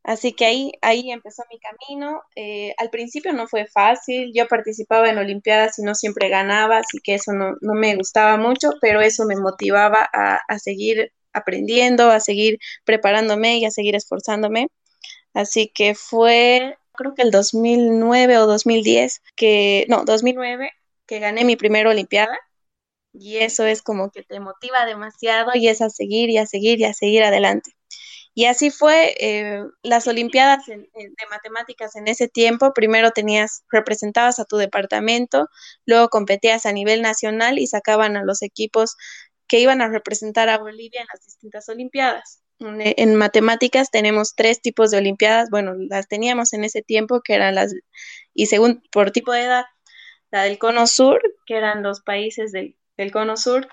Así 0.05 0.33
que 0.33 0.47
ahí, 0.47 0.73
ahí 0.83 1.13
empezó 1.13 1.45
mi 1.51 1.59
camino. 1.61 2.23
Eh, 2.35 2.75
al 2.79 2.91
principio 2.91 3.33
no 3.33 3.47
fue 3.47 3.67
fácil, 3.67 4.33
yo 4.35 4.49
participaba 4.49 5.09
en 5.09 5.19
Olimpiadas 5.19 5.79
y 5.79 5.83
no 5.83 5.95
siempre 5.95 6.29
ganaba, 6.29 6.79
así 6.79 6.99
que 7.03 7.15
eso 7.15 7.33
no, 7.33 7.57
me 7.61 7.95
gustaba 7.97 8.37
mucho, 8.37 8.73
pero 8.81 9.01
eso 9.01 9.25
me 9.27 9.37
motivaba 9.37 10.09
a, 10.13 10.41
a, 10.49 10.59
seguir 10.59 11.13
aprendiendo, 11.33 12.11
a 12.11 12.21
seguir 12.21 12.59
preparándome 12.85 13.59
y 13.59 13.65
a 13.65 13.71
seguir 13.71 13.95
esforzándome. 13.95 14.69
Así 15.35 15.69
que 15.69 15.95
fue, 15.95 16.77
creo 16.95 17.15
que 17.15 17.23
el 17.23 17.31
2009 17.31 18.39
o 18.39 18.47
2010, 18.47 19.23
que, 19.37 19.87
no, 19.89 20.05
2009, 20.05 20.71
que 21.07 21.19
gané 21.21 21.45
mi 21.45 21.57
primera 21.57 21.91
Olimpiada 21.91 22.39
y 23.13 23.39
eso 23.39 23.67
es 23.67 23.83
como 23.83 24.11
que 24.11 24.23
te 24.23 24.41
motiva 24.41 24.87
demasiado 24.87 25.53
y 25.55 25.69
es 25.69 25.81
a 25.83 25.91
seguir 25.91 26.31
y 26.31 26.39
a 26.39 26.47
seguir 26.47 26.81
y 26.81 26.85
a 26.85 26.95
seguir 26.95 27.25
adelante. 27.25 27.73
Y 28.35 28.47
así 28.47 28.71
fue 28.71 29.15
eh, 29.21 29.63
las 29.83 30.09
Olimpiadas 30.09 30.65
de 30.67 30.89
matemáticas 31.31 31.97
en 31.97 32.09
ese 32.09 32.29
tiempo. 32.29 32.73
Primero 32.73 33.11
tenías, 33.11 33.65
representabas 33.71 34.39
a 34.39 34.47
tu 34.47 34.57
departamento, 34.57 35.49
luego 35.85 36.09
competías 36.09 36.65
a 36.65 36.73
nivel 36.73 37.03
nacional 37.03 37.59
y 37.59 37.67
sacaban 37.67 38.17
a 38.17 38.25
los 38.25 38.41
equipos 38.43 38.97
que 39.47 39.61
iban 39.61 39.83
a 39.83 39.89
representar 39.89 40.49
a 40.49 40.57
Bolivia 40.57 41.03
en 41.03 41.09
las 41.13 41.25
distintas 41.27 41.69
Olimpiadas. 41.69 42.43
En 42.59 43.17
matemáticas 43.17 43.91
tenemos 43.91 44.35
tres 44.35 44.63
tipos 44.63 44.91
de 44.91 44.99
Olimpiadas, 44.99 45.51
bueno, 45.51 45.75
las 45.91 46.09
teníamos 46.09 46.53
en 46.53 46.65
ese 46.65 46.81
tiempo, 46.81 47.21
que 47.21 47.35
eran 47.35 47.57
las, 47.57 47.75
y 48.35 48.47
según 48.47 48.83
por 48.93 49.11
tipo 49.11 49.33
de 49.33 49.43
edad, 49.43 49.65
la 50.31 50.45
del 50.45 50.59
Cono 50.59 50.87
Sur, 50.87 51.21
que 51.45 51.57
eran 51.57 51.83
los 51.83 52.03
países 52.03 52.53
del 52.53 52.77
del 53.03 53.13
Cono 53.13 53.37
Sur, 53.37 53.69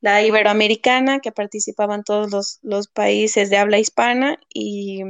la 0.00 0.22
Iberoamericana, 0.22 1.20
que 1.20 1.32
participaban 1.32 2.04
todos 2.04 2.60
los, 2.62 2.88
países 2.88 3.50
de 3.50 3.58
habla 3.58 3.78
hispana, 3.78 4.38
y, 4.48 5.02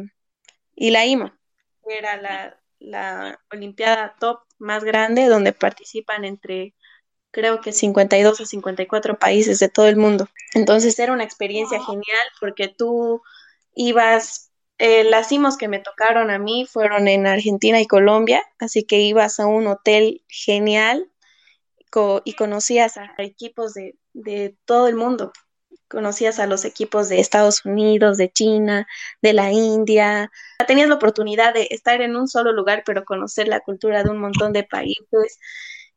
la 0.77 1.07
IMA, 1.07 1.39
que 1.87 1.99
era 1.99 2.17
la, 2.17 2.59
la 2.79 3.41
Olimpiada 3.53 4.17
top 4.19 4.41
más 4.59 4.85
grande, 4.85 5.27
donde 5.27 5.53
participan 5.53 6.25
entre 6.25 6.75
creo 7.31 7.61
que 7.61 7.73
52 7.73 8.41
o 8.41 8.47
54 8.47 9.19
países 9.19 9.59
de 9.59 9.69
todo 9.69 9.87
el 9.87 9.97
mundo. 9.97 10.29
Entonces 10.55 10.99
era 10.99 11.13
una 11.13 11.25
experiencia 11.25 11.83
genial 11.85 12.27
porque 12.41 12.69
tú 12.69 13.23
ibas, 13.75 14.51
eh, 14.79 15.05
las 15.05 15.31
IMOS 15.31 15.57
que 15.57 15.69
me 15.69 15.79
tocaron 15.79 16.31
a 16.31 16.39
mí 16.39 16.67
fueron 16.67 17.09
en 17.09 17.27
Argentina 17.27 17.81
y 17.81 17.87
Colombia, 17.87 18.43
así 18.59 18.85
que 18.85 19.01
ibas 19.01 19.41
a 19.41 19.47
un 19.47 19.67
hotel 19.67 20.25
genial 20.29 21.11
y 22.25 22.35
conocías 22.35 22.97
a 22.97 23.15
equipos 23.19 23.75
de, 23.75 23.97
de 24.13 24.57
todo 24.65 24.89
el 24.89 24.97
mundo. 24.97 25.33
Conocías 25.89 26.39
a 26.39 26.47
los 26.47 26.65
equipos 26.65 27.09
de 27.09 27.21
Estados 27.21 27.65
Unidos, 27.65 28.19
de 28.19 28.31
China, 28.31 28.87
de 29.23 29.33
la 29.33 29.53
India. 29.53 30.31
Tenías 30.67 30.89
la 30.89 30.97
oportunidad 30.97 31.55
de 31.55 31.69
estar 31.71 32.03
en 32.03 32.15
un 32.15 32.29
solo 32.29 32.53
lugar, 32.53 32.83
pero 32.85 33.05
conocer 33.05 33.49
la 33.49 33.61
cultura 33.61 34.03
de 34.03 34.11
un 34.11 34.19
montón 34.19 34.53
de 34.53 34.65
países 34.65 35.39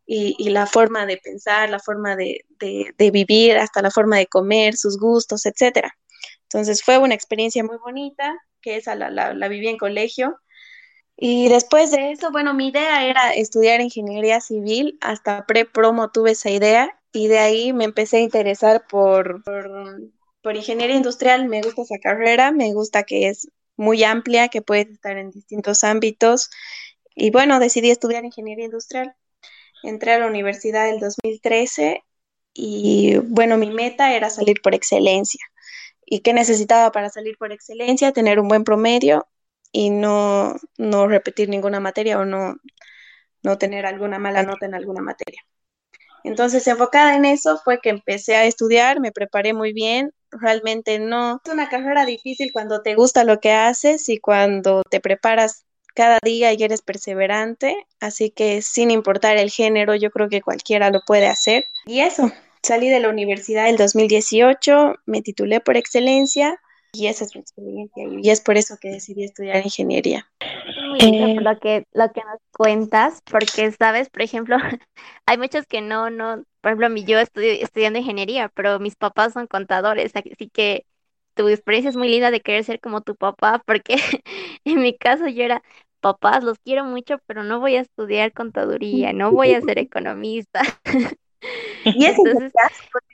y, 0.05 0.49
la 0.49 0.65
forma 0.65 1.05
de 1.05 1.17
pensar, 1.17 1.69
la 1.69 1.79
forma 1.79 2.15
de, 2.15 2.45
de, 2.59 2.93
de, 2.97 3.11
vivir, 3.11 3.57
hasta 3.57 3.81
la 3.81 3.91
forma 3.91 4.17
de 4.17 4.27
comer, 4.27 4.75
sus 4.75 4.97
gustos, 4.97 5.45
etcétera. 5.45 5.95
Entonces 6.43 6.83
fue 6.83 6.97
una 6.97 7.15
experiencia 7.15 7.63
muy 7.63 7.77
bonita, 7.77 8.37
que 8.61 8.75
esa 8.75 8.95
la, 8.95 9.09
la, 9.09 9.33
la 9.33 9.47
viví 9.47 9.69
en 9.69 9.77
colegio 9.77 10.37
y 11.23 11.49
después 11.49 11.91
de 11.91 12.13
eso, 12.13 12.31
bueno, 12.31 12.55
mi 12.55 12.69
idea 12.69 13.05
era 13.05 13.31
estudiar 13.31 13.79
ingeniería 13.79 14.41
civil, 14.41 14.97
hasta 15.01 15.45
pre-promo 15.45 16.09
tuve 16.09 16.31
esa 16.31 16.49
idea 16.49 16.99
y 17.13 17.27
de 17.27 17.37
ahí 17.37 17.73
me 17.73 17.83
empecé 17.83 18.17
a 18.17 18.21
interesar 18.21 18.87
por, 18.89 19.43
por, 19.43 20.55
ingeniería 20.55 20.95
industrial, 20.95 21.47
me 21.47 21.61
gusta 21.61 21.83
esa 21.83 21.99
carrera, 21.99 22.51
me 22.51 22.73
gusta 22.73 23.03
que 23.03 23.27
es 23.27 23.51
muy 23.77 24.03
amplia, 24.03 24.47
que 24.47 24.63
puedes 24.63 24.89
estar 24.89 25.15
en 25.19 25.29
distintos 25.29 25.83
ámbitos 25.83 26.49
y 27.13 27.29
bueno, 27.29 27.59
decidí 27.59 27.91
estudiar 27.91 28.25
ingeniería 28.25 28.65
industrial. 28.65 29.15
Entré 29.83 30.13
a 30.13 30.19
la 30.19 30.25
universidad 30.25 30.89
el 30.89 30.99
2013 30.99 32.03
y 32.55 33.17
bueno, 33.17 33.59
mi 33.59 33.69
meta 33.69 34.15
era 34.15 34.31
salir 34.31 34.59
por 34.63 34.73
excelencia. 34.73 35.45
¿Y 36.03 36.21
qué 36.21 36.33
necesitaba 36.33 36.91
para 36.91 37.11
salir 37.11 37.37
por 37.37 37.51
excelencia? 37.51 38.11
Tener 38.11 38.39
un 38.39 38.47
buen 38.47 38.63
promedio 38.63 39.27
y 39.71 39.89
no, 39.89 40.55
no 40.77 41.07
repetir 41.07 41.49
ninguna 41.49 41.79
materia 41.79 42.19
o 42.19 42.25
no, 42.25 42.55
no 43.43 43.57
tener 43.57 43.85
alguna 43.85 44.19
mala 44.19 44.43
nota 44.43 44.65
en 44.65 44.75
alguna 44.75 45.01
materia. 45.01 45.41
Entonces, 46.23 46.67
enfocada 46.67 47.15
en 47.15 47.25
eso 47.25 47.59
fue 47.63 47.79
que 47.81 47.89
empecé 47.89 48.35
a 48.35 48.45
estudiar, 48.45 48.99
me 48.99 49.11
preparé 49.11 49.53
muy 49.53 49.73
bien. 49.73 50.13
Realmente 50.29 50.99
no 50.99 51.41
es 51.43 51.51
una 51.51 51.69
carrera 51.69 52.05
difícil 52.05 52.51
cuando 52.53 52.81
te 52.81 52.95
gusta 52.95 53.23
lo 53.23 53.39
que 53.39 53.51
haces 53.51 54.07
y 54.07 54.19
cuando 54.19 54.83
te 54.89 55.01
preparas 55.01 55.65
cada 55.95 56.19
día 56.23 56.53
y 56.53 56.63
eres 56.63 56.81
perseverante. 56.81 57.75
Así 57.99 58.29
que 58.29 58.61
sin 58.61 58.91
importar 58.91 59.37
el 59.37 59.49
género, 59.49 59.95
yo 59.95 60.11
creo 60.11 60.29
que 60.29 60.41
cualquiera 60.41 60.89
lo 60.91 61.01
puede 61.05 61.27
hacer. 61.27 61.65
Y 61.85 62.01
eso, 62.01 62.31
salí 62.61 62.89
de 62.89 62.99
la 62.99 63.09
universidad 63.09 63.67
el 63.67 63.77
2018, 63.77 64.95
me 65.05 65.21
titulé 65.21 65.59
por 65.59 65.75
excelencia 65.75 66.59
y 66.93 67.07
esa 67.07 67.23
es 67.23 67.35
mi 67.35 67.41
experiencia 67.41 68.03
y 68.21 68.29
es 68.29 68.41
por 68.41 68.57
eso 68.57 68.77
que 68.79 68.89
decidí 68.89 69.23
estudiar 69.23 69.63
ingeniería. 69.63 70.29
Muy 70.89 70.99
eh, 70.99 71.37
lo 71.41 71.59
que 71.59 71.85
lo 71.93 72.11
que 72.11 72.21
nos 72.21 72.39
cuentas, 72.51 73.21
porque 73.29 73.71
sabes, 73.71 74.09
por 74.09 74.21
ejemplo, 74.21 74.57
hay 75.25 75.37
muchos 75.37 75.65
que 75.65 75.81
no 75.81 76.09
no, 76.09 76.43
por 76.61 76.73
ejemplo, 76.73 77.03
yo 77.03 77.19
estoy 77.19 77.61
estudiando 77.61 77.99
ingeniería, 77.99 78.49
pero 78.49 78.79
mis 78.79 78.95
papás 78.95 79.33
son 79.33 79.47
contadores, 79.47 80.11
así 80.15 80.49
que 80.49 80.85
tu 81.33 81.47
experiencia 81.47 81.89
es 81.89 81.95
muy 81.95 82.09
linda 82.09 82.29
de 82.29 82.41
querer 82.41 82.63
ser 82.63 82.79
como 82.81 83.01
tu 83.01 83.15
papá, 83.15 83.63
porque 83.65 83.95
en 84.65 84.81
mi 84.81 84.97
caso 84.97 85.27
yo 85.27 85.43
era 85.43 85.63
papás, 86.01 86.43
los 86.43 86.59
quiero 86.59 86.83
mucho, 86.83 87.19
pero 87.25 87.43
no 87.43 87.59
voy 87.59 87.75
a 87.75 87.81
estudiar 87.81 88.33
contaduría, 88.33 89.13
no 89.13 89.31
voy 89.31 89.53
a 89.53 89.61
ser 89.61 89.79
economista. 89.79 90.61
Y 91.83 92.05
es 92.05 92.17
Entonces, 92.17 92.51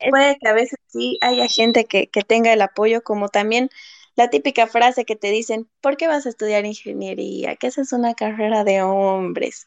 puede 0.09 0.37
que 0.37 0.47
a 0.47 0.53
veces 0.53 0.79
sí 0.87 1.17
haya 1.21 1.47
gente 1.47 1.85
que, 1.85 2.07
que 2.07 2.21
tenga 2.21 2.53
el 2.53 2.61
apoyo, 2.61 3.01
como 3.03 3.29
también 3.29 3.69
la 4.15 4.29
típica 4.29 4.67
frase 4.67 5.05
que 5.05 5.15
te 5.15 5.29
dicen, 5.29 5.69
¿por 5.79 5.95
qué 5.95 6.07
vas 6.07 6.25
a 6.25 6.29
estudiar 6.29 6.65
ingeniería? 6.65 7.55
Que 7.55 7.67
esa 7.67 7.81
es 7.81 7.93
una 7.93 8.15
carrera 8.15 8.63
de 8.63 8.81
hombres. 8.81 9.65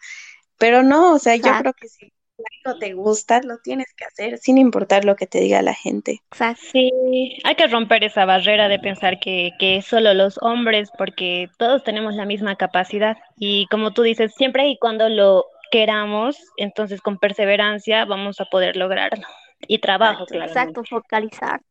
Pero 0.59 0.83
no, 0.83 1.14
o 1.14 1.19
sea, 1.19 1.37
yo 1.37 1.52
creo 1.59 1.73
que 1.73 1.88
si 1.88 2.12
algo 2.64 2.78
te 2.78 2.92
gusta, 2.95 3.40
lo 3.42 3.59
tienes 3.59 3.87
que 3.97 4.04
hacer 4.04 4.38
sin 4.38 4.59
importar 4.59 5.04
lo 5.04 5.14
que 5.14 5.26
te 5.26 5.40
diga 5.40 5.62
la 5.62 5.75
gente. 5.75 6.23
Sí, 6.73 6.90
hay 7.45 7.54
que 7.54 7.66
romper 7.69 8.02
esa 8.04 8.25
barrera 8.25 8.69
de 8.69 8.78
pensar 8.78 9.21
que, 9.21 9.52
que 9.59 9.83
solo 9.83 10.14
los 10.14 10.38
hombres, 10.42 10.90
porque 10.99 11.49
todos 11.57 11.85
tenemos 11.85 12.14
la 12.14 12.26
misma 12.26 12.57
capacidad. 12.57 13.16
Y 13.37 13.66
como 13.66 13.92
tú 13.92 14.02
dices, 14.02 14.35
siempre 14.37 14.69
y 14.69 14.78
cuando 14.78 15.09
lo 15.09 15.47
queramos, 15.70 16.38
entonces 16.56 17.00
con 17.00 17.18
perseverancia 17.18 18.04
vamos 18.04 18.40
a 18.40 18.44
poder 18.46 18.76
lograrlo. 18.76 19.26
Y 19.66 19.78
trabajo, 19.78 20.26
claro. 20.26 20.46
Exacto, 20.46 20.82
focalizarte. 20.88 21.64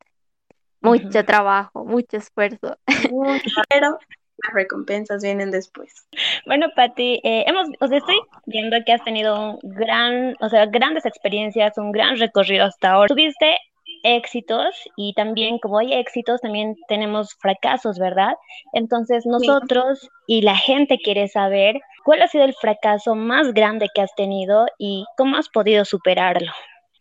Mucho 0.82 1.26
trabajo, 1.26 1.84
mucho 1.86 2.18
esfuerzo. 2.18 2.78
Pero 3.70 3.98
las 4.44 4.54
recompensas 4.54 5.22
vienen 5.22 5.52
después. 5.52 6.08
Bueno, 6.46 6.68
Patti, 6.76 7.20
eh, 7.24 7.44
hemos, 7.48 7.68
o 7.80 7.88
sea, 7.88 7.98
estoy 7.98 8.20
viendo 8.46 8.78
que 8.86 8.94
has 8.94 9.04
tenido 9.04 9.52
un 9.52 9.60
gran, 9.64 10.36
o 10.40 10.50
sea, 10.50 10.66
grandes 10.68 11.06
experiencias, 11.06 11.78
un 11.78 11.92
gran 11.92 12.18
recorrido 12.18 12.66
hasta 12.66 12.92
ahora. 12.92 13.08
Tuviste 13.08 13.58
éxitos 14.04 14.76
y 14.96 15.14
también 15.14 15.60
como 15.60 15.80
hay 15.80 15.94
éxitos, 15.94 16.42
también 16.42 16.76
tenemos 16.88 17.36
fracasos, 17.36 18.00
¿verdad? 18.00 18.34
Entonces 18.74 19.26
nosotros 19.26 20.10
y 20.28 20.42
la 20.42 20.56
gente 20.56 20.98
quiere 21.04 21.28
saber 21.28 21.80
cuál 22.04 22.22
ha 22.22 22.28
sido 22.28 22.46
el 22.46 22.54
fracaso 22.54 23.16
más 23.16 23.54
grande 23.54 23.88
que 23.94 24.02
has 24.02 24.14
tenido 24.16 24.68
y 24.78 25.06
cómo 25.18 25.38
has 25.38 25.50
podido 25.50 25.86
superarlo. 25.86 26.52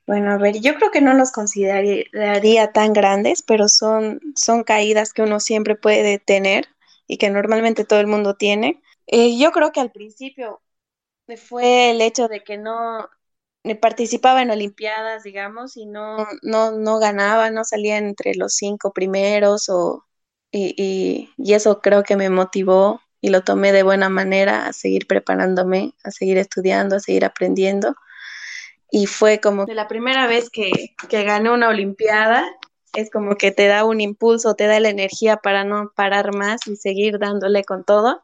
Bueno, 0.06 0.32
a 0.32 0.38
ver, 0.38 0.60
yo 0.60 0.74
creo 0.76 0.90
que 0.90 1.02
no 1.02 1.12
los 1.12 1.32
consideraría 1.32 2.72
tan 2.72 2.94
grandes, 2.94 3.42
pero 3.42 3.68
son, 3.68 4.20
son 4.34 4.64
caídas 4.64 5.12
que 5.12 5.22
uno 5.22 5.38
siempre 5.38 5.76
puede 5.76 6.18
tener 6.18 6.66
y 7.06 7.18
que 7.18 7.28
normalmente 7.28 7.84
todo 7.84 8.00
el 8.00 8.06
mundo 8.06 8.34
tiene. 8.34 8.80
Eh, 9.06 9.38
yo 9.38 9.52
creo 9.52 9.70
que 9.70 9.80
al 9.80 9.90
principio 9.90 10.62
fue 11.36 11.90
el 11.90 12.00
hecho 12.00 12.28
de 12.28 12.42
que 12.42 12.56
no, 12.56 13.06
participaba 13.80 14.42
en 14.42 14.50
Olimpiadas, 14.50 15.22
digamos, 15.22 15.76
y 15.76 15.86
no, 15.86 16.26
no, 16.42 16.72
no 16.72 16.98
ganaba, 16.98 17.50
no 17.50 17.64
salía 17.64 17.98
entre 17.98 18.34
los 18.34 18.54
cinco 18.54 18.92
primeros, 18.92 19.68
o, 19.68 20.06
y, 20.50 21.28
y, 21.36 21.52
eso 21.52 21.80
creo 21.80 22.02
que 22.02 22.16
me 22.16 22.30
motivó 22.30 23.00
y 23.20 23.28
lo 23.30 23.42
tomé 23.42 23.72
de 23.72 23.82
buena 23.82 24.08
manera 24.08 24.66
a 24.66 24.72
seguir 24.72 25.06
preparándome, 25.06 25.94
a 26.04 26.10
seguir 26.10 26.38
estudiando, 26.38 26.96
a 26.96 27.00
seguir 27.00 27.24
aprendiendo. 27.24 27.96
Y 28.90 29.06
fue 29.06 29.40
como 29.40 29.66
de 29.66 29.74
la 29.74 29.88
primera 29.88 30.26
vez 30.26 30.48
que, 30.50 30.94
que 31.08 31.24
gané 31.24 31.50
una 31.50 31.68
Olimpiada, 31.68 32.46
es 32.94 33.10
como 33.10 33.36
que 33.36 33.50
te 33.50 33.66
da 33.66 33.84
un 33.84 34.00
impulso, 34.00 34.54
te 34.54 34.66
da 34.66 34.80
la 34.80 34.88
energía 34.88 35.36
para 35.36 35.64
no 35.64 35.92
parar 35.94 36.34
más 36.34 36.66
y 36.66 36.76
seguir 36.76 37.18
dándole 37.18 37.64
con 37.64 37.84
todo. 37.84 38.22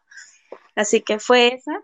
Así 0.75 1.03
que 1.03 1.19
fue 1.19 1.55
esa. 1.55 1.81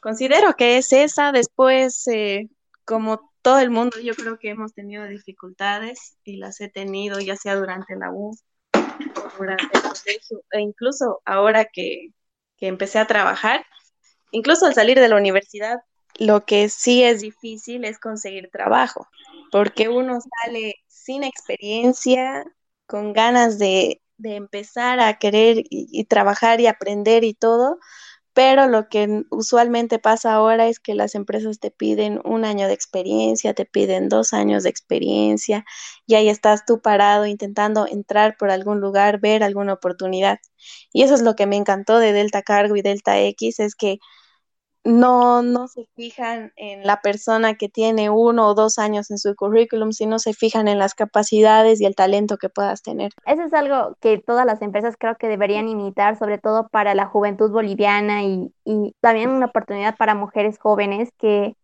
Considero 0.00 0.54
que 0.54 0.78
es 0.78 0.92
esa. 0.92 1.32
Después 1.32 2.06
eh, 2.08 2.50
como 2.92 3.32
todo 3.40 3.58
el 3.58 3.70
mundo, 3.70 3.98
yo 4.00 4.14
creo 4.14 4.38
que 4.38 4.50
hemos 4.50 4.74
tenido 4.74 5.06
dificultades 5.06 6.18
y 6.24 6.36
las 6.36 6.60
he 6.60 6.68
tenido 6.68 7.20
ya 7.20 7.36
sea 7.36 7.56
durante 7.56 7.96
la 7.96 8.12
U 8.12 8.36
durante 9.38 9.64
el 9.64 9.82
colegio 9.82 10.42
e 10.50 10.60
incluso 10.60 11.22
ahora 11.24 11.64
que, 11.64 12.08
que 12.58 12.66
empecé 12.66 12.98
a 12.98 13.06
trabajar, 13.06 13.64
incluso 14.30 14.66
al 14.66 14.74
salir 14.74 15.00
de 15.00 15.08
la 15.08 15.16
universidad, 15.16 15.78
lo 16.18 16.44
que 16.44 16.68
sí 16.68 17.02
es 17.02 17.22
difícil 17.22 17.86
es 17.86 17.98
conseguir 17.98 18.50
trabajo, 18.52 19.08
porque 19.50 19.88
uno 19.88 20.18
sale 20.44 20.74
sin 20.86 21.24
experiencia, 21.24 22.44
con 22.84 23.14
ganas 23.14 23.58
de, 23.58 24.02
de 24.18 24.36
empezar 24.36 25.00
a 25.00 25.18
querer 25.18 25.64
y, 25.70 26.04
trabajar 26.04 26.60
y 26.60 26.66
aprender 26.66 27.24
y 27.24 27.32
todo, 27.32 27.78
pero 28.34 28.66
lo 28.66 28.88
que 28.88 29.24
usualmente 29.30 29.98
pasa 29.98 30.34
ahora 30.34 30.66
es 30.68 30.80
que 30.80 30.94
las 30.94 31.14
empresas 31.14 31.58
te 31.60 31.70
piden 31.70 32.20
un 32.24 32.44
año 32.44 32.66
de 32.66 32.72
experiencia, 32.74 33.54
te 33.54 33.66
piden 33.66 34.08
dos 34.08 34.32
años 34.32 34.62
de 34.62 34.70
experiencia 34.70 35.64
y 36.06 36.14
ahí 36.14 36.28
estás 36.28 36.64
tú 36.64 36.80
parado 36.80 37.26
intentando 37.26 37.86
entrar 37.86 38.36
por 38.38 38.50
algún 38.50 38.80
lugar, 38.80 39.20
ver 39.20 39.42
alguna 39.42 39.74
oportunidad. 39.74 40.38
Y 40.92 41.02
eso 41.02 41.14
es 41.14 41.22
lo 41.22 41.34
que 41.36 41.46
me 41.46 41.56
encantó 41.56 41.98
de 41.98 42.12
Delta 42.12 42.42
Cargo 42.42 42.76
y 42.76 42.82
Delta 42.82 43.20
X, 43.20 43.60
es 43.60 43.74
que 43.74 43.98
no, 44.84 45.42
no 45.42 45.68
se 45.68 45.86
fijan 45.94 46.52
en 46.56 46.84
la 46.84 47.00
persona 47.00 47.54
que 47.54 47.68
tiene 47.68 48.10
uno 48.10 48.48
o 48.48 48.54
dos 48.54 48.78
años 48.78 49.10
en 49.10 49.18
su 49.18 49.34
currículum, 49.36 49.92
sino 49.92 50.18
se 50.18 50.32
fijan 50.32 50.68
en 50.68 50.78
las 50.78 50.94
capacidades 50.94 51.80
y 51.80 51.86
el 51.86 51.94
talento 51.94 52.36
que 52.36 52.48
puedas 52.48 52.82
tener. 52.82 53.12
Eso 53.26 53.42
es 53.42 53.54
algo 53.54 53.96
que 54.00 54.18
todas 54.18 54.44
las 54.44 54.60
empresas 54.62 54.96
creo 54.98 55.16
que 55.16 55.28
deberían 55.28 55.68
imitar, 55.68 56.18
sobre 56.18 56.38
todo 56.38 56.68
para 56.68 56.94
la 56.94 57.06
juventud 57.06 57.50
boliviana 57.50 58.24
y, 58.24 58.52
y 58.64 58.94
también 59.00 59.30
una 59.30 59.46
oportunidad 59.46 59.96
para 59.96 60.14
mujeres 60.14 60.58
jóvenes 60.58 61.10
que 61.18 61.54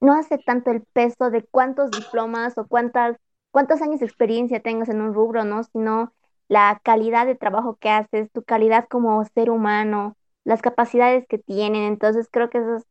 no 0.00 0.14
hace 0.14 0.38
tanto 0.38 0.70
el 0.70 0.82
peso 0.82 1.30
de 1.30 1.44
cuántos 1.44 1.90
diplomas 1.90 2.58
o 2.58 2.66
cuántas, 2.66 3.16
cuántos 3.50 3.82
años 3.82 4.00
de 4.00 4.06
experiencia 4.06 4.60
tengas 4.60 4.88
en 4.88 5.00
un 5.00 5.14
rubro, 5.14 5.44
¿no? 5.44 5.64
Sino 5.64 6.12
la 6.48 6.80
calidad 6.84 7.26
de 7.26 7.34
trabajo 7.34 7.76
que 7.80 7.90
haces, 7.90 8.30
tu 8.32 8.42
calidad 8.42 8.86
como 8.88 9.24
ser 9.24 9.50
humano, 9.50 10.16
las 10.44 10.62
capacidades 10.62 11.26
que 11.28 11.38
tienen. 11.38 11.82
Entonces 11.82 12.28
creo 12.30 12.50
que 12.50 12.58
eso 12.58 12.76
es, 12.76 12.84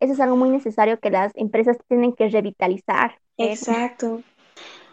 eso 0.00 0.12
es 0.12 0.20
algo 0.20 0.36
muy 0.36 0.50
necesario 0.50 1.00
que 1.00 1.10
las 1.10 1.32
empresas 1.36 1.76
tienen 1.88 2.12
que 2.12 2.28
revitalizar. 2.28 3.18
Exacto. 3.36 4.22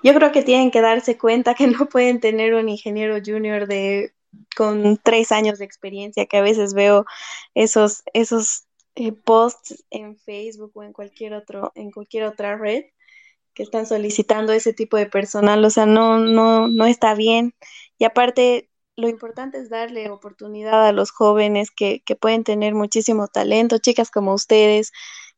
Yo 0.03 0.13
creo 0.13 0.31
que 0.31 0.43
tienen 0.43 0.71
que 0.71 0.81
darse 0.81 1.17
cuenta 1.17 1.55
que 1.55 1.67
no 1.67 1.87
pueden 1.87 2.19
tener 2.19 2.53
un 2.53 2.69
ingeniero 2.69 3.17
junior 3.25 3.67
de 3.67 4.13
con 4.55 4.97
tres 4.97 5.31
años 5.31 5.59
de 5.59 5.65
experiencia, 5.65 6.25
que 6.25 6.37
a 6.37 6.41
veces 6.41 6.73
veo 6.73 7.05
esos, 7.53 8.03
esos 8.13 8.65
eh, 8.95 9.11
posts 9.11 9.85
en 9.89 10.17
Facebook 10.17 10.71
o 10.75 10.83
en 10.83 10.93
cualquier 10.93 11.33
otro, 11.33 11.71
en 11.75 11.91
cualquier 11.91 12.23
otra 12.25 12.57
red 12.57 12.85
que 13.53 13.63
están 13.63 13.85
solicitando 13.85 14.51
ese 14.53 14.73
tipo 14.73 14.97
de 14.97 15.05
personal, 15.05 15.63
o 15.63 15.69
sea, 15.69 15.85
no, 15.85 16.19
no, 16.19 16.67
no 16.67 16.85
está 16.85 17.13
bien. 17.13 17.53
Y 17.99 18.05
aparte, 18.05 18.69
lo 18.95 19.09
importante 19.09 19.57
es 19.57 19.69
darle 19.69 20.09
oportunidad 20.09 20.87
a 20.87 20.91
los 20.91 21.11
jóvenes 21.11 21.71
que, 21.71 22.01
que 22.05 22.15
pueden 22.15 22.43
tener 22.43 22.75
muchísimo 22.75 23.27
talento, 23.27 23.77
chicas 23.79 24.11
como 24.11 24.33
ustedes, 24.33 24.91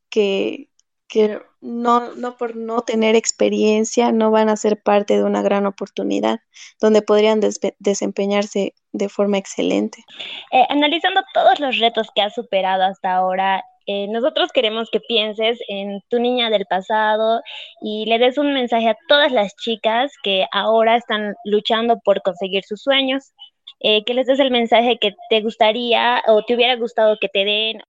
que, 0.10 0.70
que 1.08 1.42
no, 1.62 2.14
no 2.16 2.38
por 2.38 2.56
no 2.56 2.82
tener 2.82 3.16
experiencia 3.16 4.12
no 4.12 4.32
van 4.32 4.50
a 4.50 4.58
ser 4.58 4.82
parte 4.82 5.18
de 5.18 5.24
una 5.24 5.42
gran 5.42 5.66
oportunidad 5.66 6.40
donde 6.80 7.02
podrían 7.02 7.40
desempeñarse 7.80 8.74
de 8.92 9.10
forma 9.10 9.38
excelente. 9.38 10.04
Eh, 10.52 10.66
analizando 10.70 11.22
todos 11.34 11.60
los 11.60 11.80
retos 11.80 12.10
que 12.14 12.22
has 12.22 12.34
superado 12.34 12.84
hasta 12.84 13.16
ahora, 13.16 13.64
eh, 13.88 14.08
nosotros 14.08 14.52
queremos 14.52 14.90
que 14.92 15.00
pienses 15.00 15.60
en 15.68 16.02
tu 16.10 16.20
niña 16.20 16.50
del 16.50 16.66
pasado 16.66 17.42
y 17.82 18.06
le 18.06 18.18
des 18.18 18.38
un 18.40 18.54
mensaje 18.54 18.90
a 18.90 18.98
todas 19.08 19.32
las 19.32 19.56
chicas 19.58 20.12
que 20.24 20.48
ahora 20.52 20.96
están 20.96 21.36
luchando 21.46 22.00
por 22.04 22.22
conseguir 22.24 22.64
sus 22.64 22.82
sueños, 22.82 23.34
eh, 23.80 24.04
que 24.06 24.14
les 24.14 24.28
des 24.28 24.40
el 24.40 24.52
mensaje 24.52 24.98
que 25.00 25.16
te 25.30 25.42
gustaría 25.42 26.22
o 26.28 26.44
te 26.44 26.56
hubiera 26.56 26.76
gustado 26.76 27.18
que 27.20 27.30
te 27.30 27.46
den. 27.46 27.82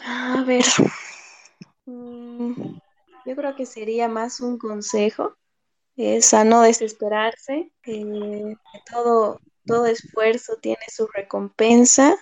A 0.00 0.44
ver, 0.46 0.64
mm, 1.86 2.78
yo 3.24 3.36
creo 3.36 3.56
que 3.56 3.66
sería 3.66 4.08
más 4.08 4.40
un 4.40 4.58
consejo, 4.58 5.36
es 5.96 6.34
a 6.34 6.44
no 6.44 6.62
desesperarse, 6.62 7.70
que 7.82 8.56
todo, 8.90 9.40
todo 9.64 9.86
esfuerzo 9.86 10.56
tiene 10.60 10.84
su 10.88 11.06
recompensa 11.06 12.16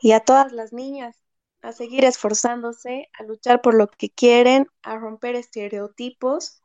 y 0.00 0.12
a 0.12 0.20
todas 0.20 0.52
las 0.52 0.72
niñas 0.72 1.16
a 1.62 1.72
seguir 1.72 2.04
esforzándose, 2.04 3.08
a 3.18 3.24
luchar 3.24 3.60
por 3.60 3.74
lo 3.74 3.88
que 3.88 4.10
quieren, 4.10 4.68
a 4.82 4.96
romper 4.96 5.34
estereotipos 5.34 6.62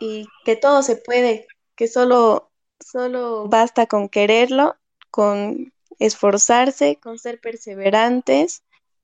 y 0.00 0.26
que 0.44 0.56
todo 0.56 0.82
se 0.82 0.96
puede, 0.96 1.46
que 1.76 1.88
solo, 1.88 2.51
solo 2.82 3.48
basta 3.48 3.86
con 3.86 4.08
quererlo, 4.08 4.76
con 5.10 5.72
esforzarse, 5.98 6.98
con 7.00 7.18
ser 7.18 7.40
perseverantes 7.40 8.62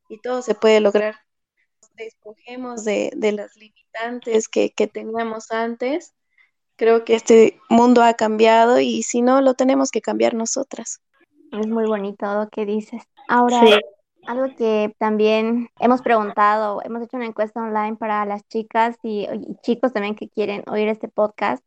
y 0.08 0.20
todo 0.20 0.42
se 0.42 0.54
puede 0.54 0.80
lograr. 0.80 1.16
Despojemos 1.94 2.84
de, 2.84 3.10
de 3.16 3.32
las 3.32 3.56
limitantes 3.56 4.48
que, 4.48 4.70
que 4.70 4.86
teníamos 4.86 5.50
antes. 5.50 6.14
Creo 6.76 7.04
que 7.04 7.14
este 7.14 7.60
mundo 7.68 8.02
ha 8.02 8.14
cambiado 8.14 8.78
y 8.78 9.02
si 9.02 9.20
no, 9.20 9.40
lo 9.40 9.54
tenemos 9.54 9.90
que 9.90 10.00
cambiar 10.00 10.34
nosotras. 10.34 11.00
Es 11.52 11.66
muy 11.66 11.86
bonito 11.86 12.26
lo 12.34 12.48
que 12.48 12.64
dices. 12.64 13.02
Ahora, 13.26 13.60
algo 14.26 14.54
que 14.56 14.94
también 14.98 15.70
hemos 15.80 16.02
preguntado, 16.02 16.82
hemos 16.84 17.02
hecho 17.02 17.16
una 17.16 17.26
encuesta 17.26 17.60
online 17.60 17.96
para 17.96 18.24
las 18.26 18.46
chicas 18.46 18.96
y, 19.02 19.26
chicos 19.62 19.92
también 19.92 20.14
que 20.14 20.28
quieren 20.28 20.62
oír 20.68 20.88
este 20.88 21.08
podcast 21.08 21.64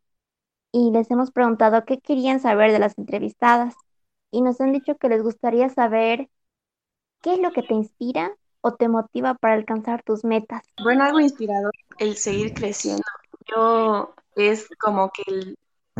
y 0.71 0.91
les 0.91 1.09
hemos 1.11 1.31
preguntado 1.31 1.85
qué 1.85 1.99
querían 1.99 2.39
saber 2.39 2.71
de 2.71 2.79
las 2.79 2.97
entrevistadas 2.97 3.75
y 4.31 4.41
nos 4.41 4.61
han 4.61 4.71
dicho 4.71 4.97
que 4.97 5.09
les 5.09 5.21
gustaría 5.21 5.69
saber 5.69 6.29
qué 7.21 7.33
es 7.33 7.39
lo 7.39 7.51
que 7.51 7.63
te 7.63 7.73
inspira 7.73 8.31
o 8.61 8.73
te 8.73 8.87
motiva 8.87 9.33
para 9.33 9.55
alcanzar 9.55 10.03
tus 10.03 10.23
metas. 10.23 10.61
Bueno, 10.81 11.03
algo 11.03 11.19
inspirador, 11.19 11.73
el 11.99 12.15
seguir 12.15 12.53
creciendo. 12.53 13.03
Yo 13.45 14.13
es 14.35 14.69
como 14.79 15.11
que 15.11 15.55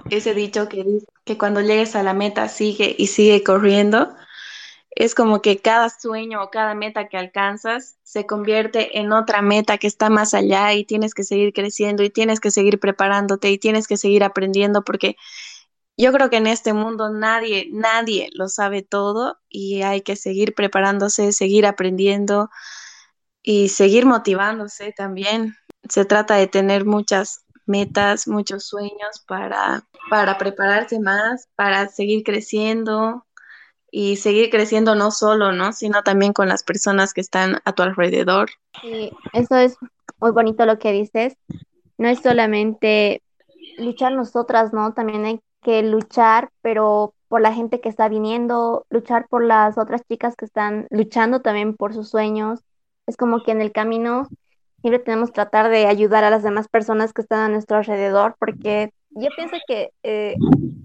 ese 0.09 0.33
dicho 0.33 0.69
que 0.69 0.83
dice 0.83 1.05
que 1.25 1.37
cuando 1.37 1.61
llegues 1.61 1.95
a 1.95 2.03
la 2.03 2.13
meta 2.13 2.47
sigue 2.47 2.95
y 2.97 3.07
sigue 3.07 3.43
corriendo 3.43 4.13
es 4.91 5.15
como 5.15 5.41
que 5.41 5.59
cada 5.59 5.89
sueño 5.89 6.43
o 6.43 6.49
cada 6.49 6.75
meta 6.75 7.07
que 7.07 7.17
alcanzas 7.17 7.97
se 8.03 8.25
convierte 8.25 8.99
en 8.99 9.13
otra 9.13 9.41
meta 9.41 9.77
que 9.77 9.87
está 9.87 10.09
más 10.09 10.33
allá 10.33 10.73
y 10.73 10.83
tienes 10.83 11.13
que 11.13 11.23
seguir 11.23 11.53
creciendo 11.53 12.03
y 12.03 12.09
tienes 12.09 12.39
que 12.39 12.51
seguir 12.51 12.79
preparándote 12.79 13.49
y 13.49 13.57
tienes 13.57 13.87
que 13.87 13.97
seguir 13.97 14.23
aprendiendo 14.23 14.83
porque 14.83 15.15
yo 15.97 16.11
creo 16.11 16.29
que 16.29 16.37
en 16.37 16.47
este 16.47 16.73
mundo 16.73 17.09
nadie, 17.09 17.69
nadie 17.71 18.29
lo 18.33 18.49
sabe 18.49 18.81
todo 18.81 19.39
y 19.49 19.81
hay 19.83 20.01
que 20.01 20.15
seguir 20.15 20.55
preparándose, 20.55 21.31
seguir 21.31 21.65
aprendiendo 21.65 22.49
y 23.43 23.69
seguir 23.69 24.05
motivándose 24.05 24.93
también. 24.93 25.55
Se 25.89 26.05
trata 26.05 26.35
de 26.35 26.47
tener 26.47 26.85
muchas 26.85 27.45
metas, 27.65 28.27
muchos 28.27 28.65
sueños 28.65 29.23
para, 29.27 29.87
para 30.09 30.37
prepararse 30.37 30.99
más, 30.99 31.47
para 31.55 31.87
seguir 31.87 32.23
creciendo, 32.23 33.25
y 33.91 34.15
seguir 34.15 34.49
creciendo 34.49 34.95
no 34.95 35.11
solo, 35.11 35.51
¿no? 35.51 35.73
Sino 35.73 36.01
también 36.01 36.31
con 36.31 36.47
las 36.47 36.63
personas 36.63 37.13
que 37.13 37.21
están 37.21 37.57
a 37.65 37.73
tu 37.73 37.83
alrededor. 37.83 38.49
Sí, 38.81 39.11
eso 39.33 39.57
es 39.57 39.75
muy 40.19 40.31
bonito 40.31 40.65
lo 40.65 40.79
que 40.79 40.93
dices. 40.93 41.35
No 41.97 42.07
es 42.07 42.19
solamente 42.21 43.21
luchar 43.77 44.13
nosotras, 44.13 44.71
¿no? 44.71 44.93
También 44.93 45.25
hay 45.25 45.41
que 45.61 45.83
luchar, 45.83 46.49
pero 46.61 47.13
por 47.27 47.41
la 47.41 47.53
gente 47.53 47.81
que 47.81 47.89
está 47.89 48.07
viniendo, 48.09 48.85
luchar 48.89 49.27
por 49.29 49.43
las 49.43 49.77
otras 49.77 50.01
chicas 50.09 50.35
que 50.35 50.45
están 50.45 50.87
luchando 50.89 51.41
también 51.41 51.75
por 51.75 51.93
sus 51.93 52.09
sueños. 52.09 52.61
Es 53.07 53.17
como 53.17 53.43
que 53.43 53.51
en 53.51 53.61
el 53.61 53.71
camino 53.71 54.27
siempre 54.81 54.99
tenemos 54.99 55.29
que 55.29 55.35
tratar 55.35 55.69
de 55.69 55.85
ayudar 55.85 56.23
a 56.23 56.29
las 56.29 56.43
demás 56.43 56.67
personas 56.67 57.13
que 57.13 57.21
están 57.21 57.39
a 57.39 57.49
nuestro 57.49 57.77
alrededor, 57.77 58.35
porque 58.39 58.93
yo 59.11 59.29
pienso 59.35 59.57
que 59.67 59.91
eh, 60.03 60.35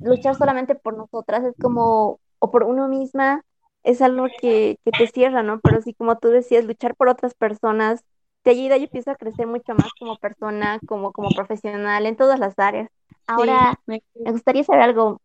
luchar 0.01 0.35
solamente 0.35 0.75
por 0.75 0.97
nosotras 0.97 1.45
es 1.45 1.55
como, 1.61 2.21
o 2.39 2.51
por 2.51 2.65
uno 2.65 2.89
misma, 2.89 3.43
es 3.83 4.03
algo 4.03 4.27
que, 4.41 4.79
que 4.85 4.91
te 4.91 5.07
cierra, 5.07 5.43
¿no? 5.43 5.61
Pero 5.61 5.81
sí, 5.81 5.95
como 5.95 6.19
tú 6.19 6.29
decías, 6.29 6.65
luchar 6.65 6.97
por 6.97 7.09
otras 7.09 7.35
personas 7.35 8.05
te 8.47 8.51
ayuda, 8.51 8.77
yo 8.77 8.89
pienso, 8.89 9.11
a 9.11 9.17
crecer 9.17 9.49
mucho 9.49 9.75
más 9.75 9.93
como 9.99 10.17
persona, 10.19 10.79
como, 10.87 11.11
como 11.13 11.31
profesional, 11.31 12.07
en 12.07 12.15
todas 12.15 12.39
las 12.39 12.57
áreas. 12.61 12.89
Ahora, 13.27 13.75
me... 13.87 14.05
gustaría 14.15 14.63
saber 14.63 14.83
algo 14.83 15.21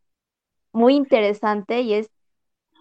muy 0.72 0.96
interesante 0.96 1.82
y 1.82 1.94
es 1.94 2.10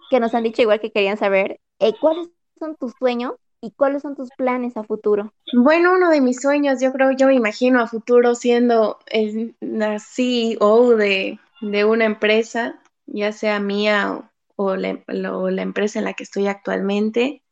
que 0.09 0.19
nos 0.19 0.35
han 0.35 0.45
dicho 0.45 0.62
igual 0.62 0.81
que 0.81 0.93
querían 0.93 1.19
saber, 1.19 1.61
eh, 1.79 1.93
¿cuáles 2.01 2.31
son 2.59 2.75
tus 2.77 2.95
sueños 2.99 3.35
y 3.61 3.73
cuáles 3.73 4.01
son 4.01 4.16
tus 4.16 4.31
planes 4.31 4.79
a 4.79 4.83
futuro? 4.83 5.33
Bueno, 5.53 5.93
uno 5.93 6.09
de 6.09 6.23
mis 6.23 6.40
sueños, 6.40 6.81
yo 6.81 6.90
creo, 6.90 7.11
yo 7.12 7.27
me 7.27 7.35
imagino 7.35 7.83
a 7.83 7.87
futuro 7.87 8.35
siendo 8.35 8.99
el, 9.09 9.55
la 9.61 9.99
CEO 9.99 10.97
de, 10.97 11.38
de 11.61 11.85
una 11.85 12.07
empresa, 12.07 12.81
ya 13.11 13.33
sea 13.33 13.61
mía 13.61 14.31
o, 14.57 14.77
la, 14.77 15.03
la 15.07 15.62
empresa 15.62 15.99
en 15.99 16.05
la 16.07 16.14
que 16.14 16.25
estoy 16.25 16.46
actualmente. 16.46 17.42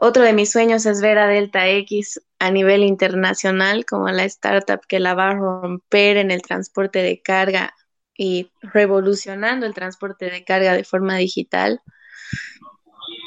Otro 0.00 0.22
de 0.22 0.32
mis 0.32 0.50
sueños 0.50 0.86
es 0.86 1.00
ver 1.00 1.18
a 1.18 1.28
Delta 1.28 1.68
X 1.68 2.20
a 2.38 2.50
nivel 2.50 2.82
internacional 2.82 3.86
como 3.86 4.08
la 4.08 4.24
startup 4.24 4.80
que 4.86 5.00
la 5.00 5.14
va 5.14 5.30
a 5.30 5.34
romper 5.34 6.16
en 6.16 6.30
el 6.30 6.42
transporte 6.42 7.00
de 7.00 7.22
carga 7.22 7.74
y 8.16 8.50
revolucionando 8.60 9.66
el 9.66 9.74
transporte 9.74 10.30
de 10.30 10.44
carga 10.44 10.74
de 10.74 10.84
forma 10.84 11.16
digital. 11.16 11.80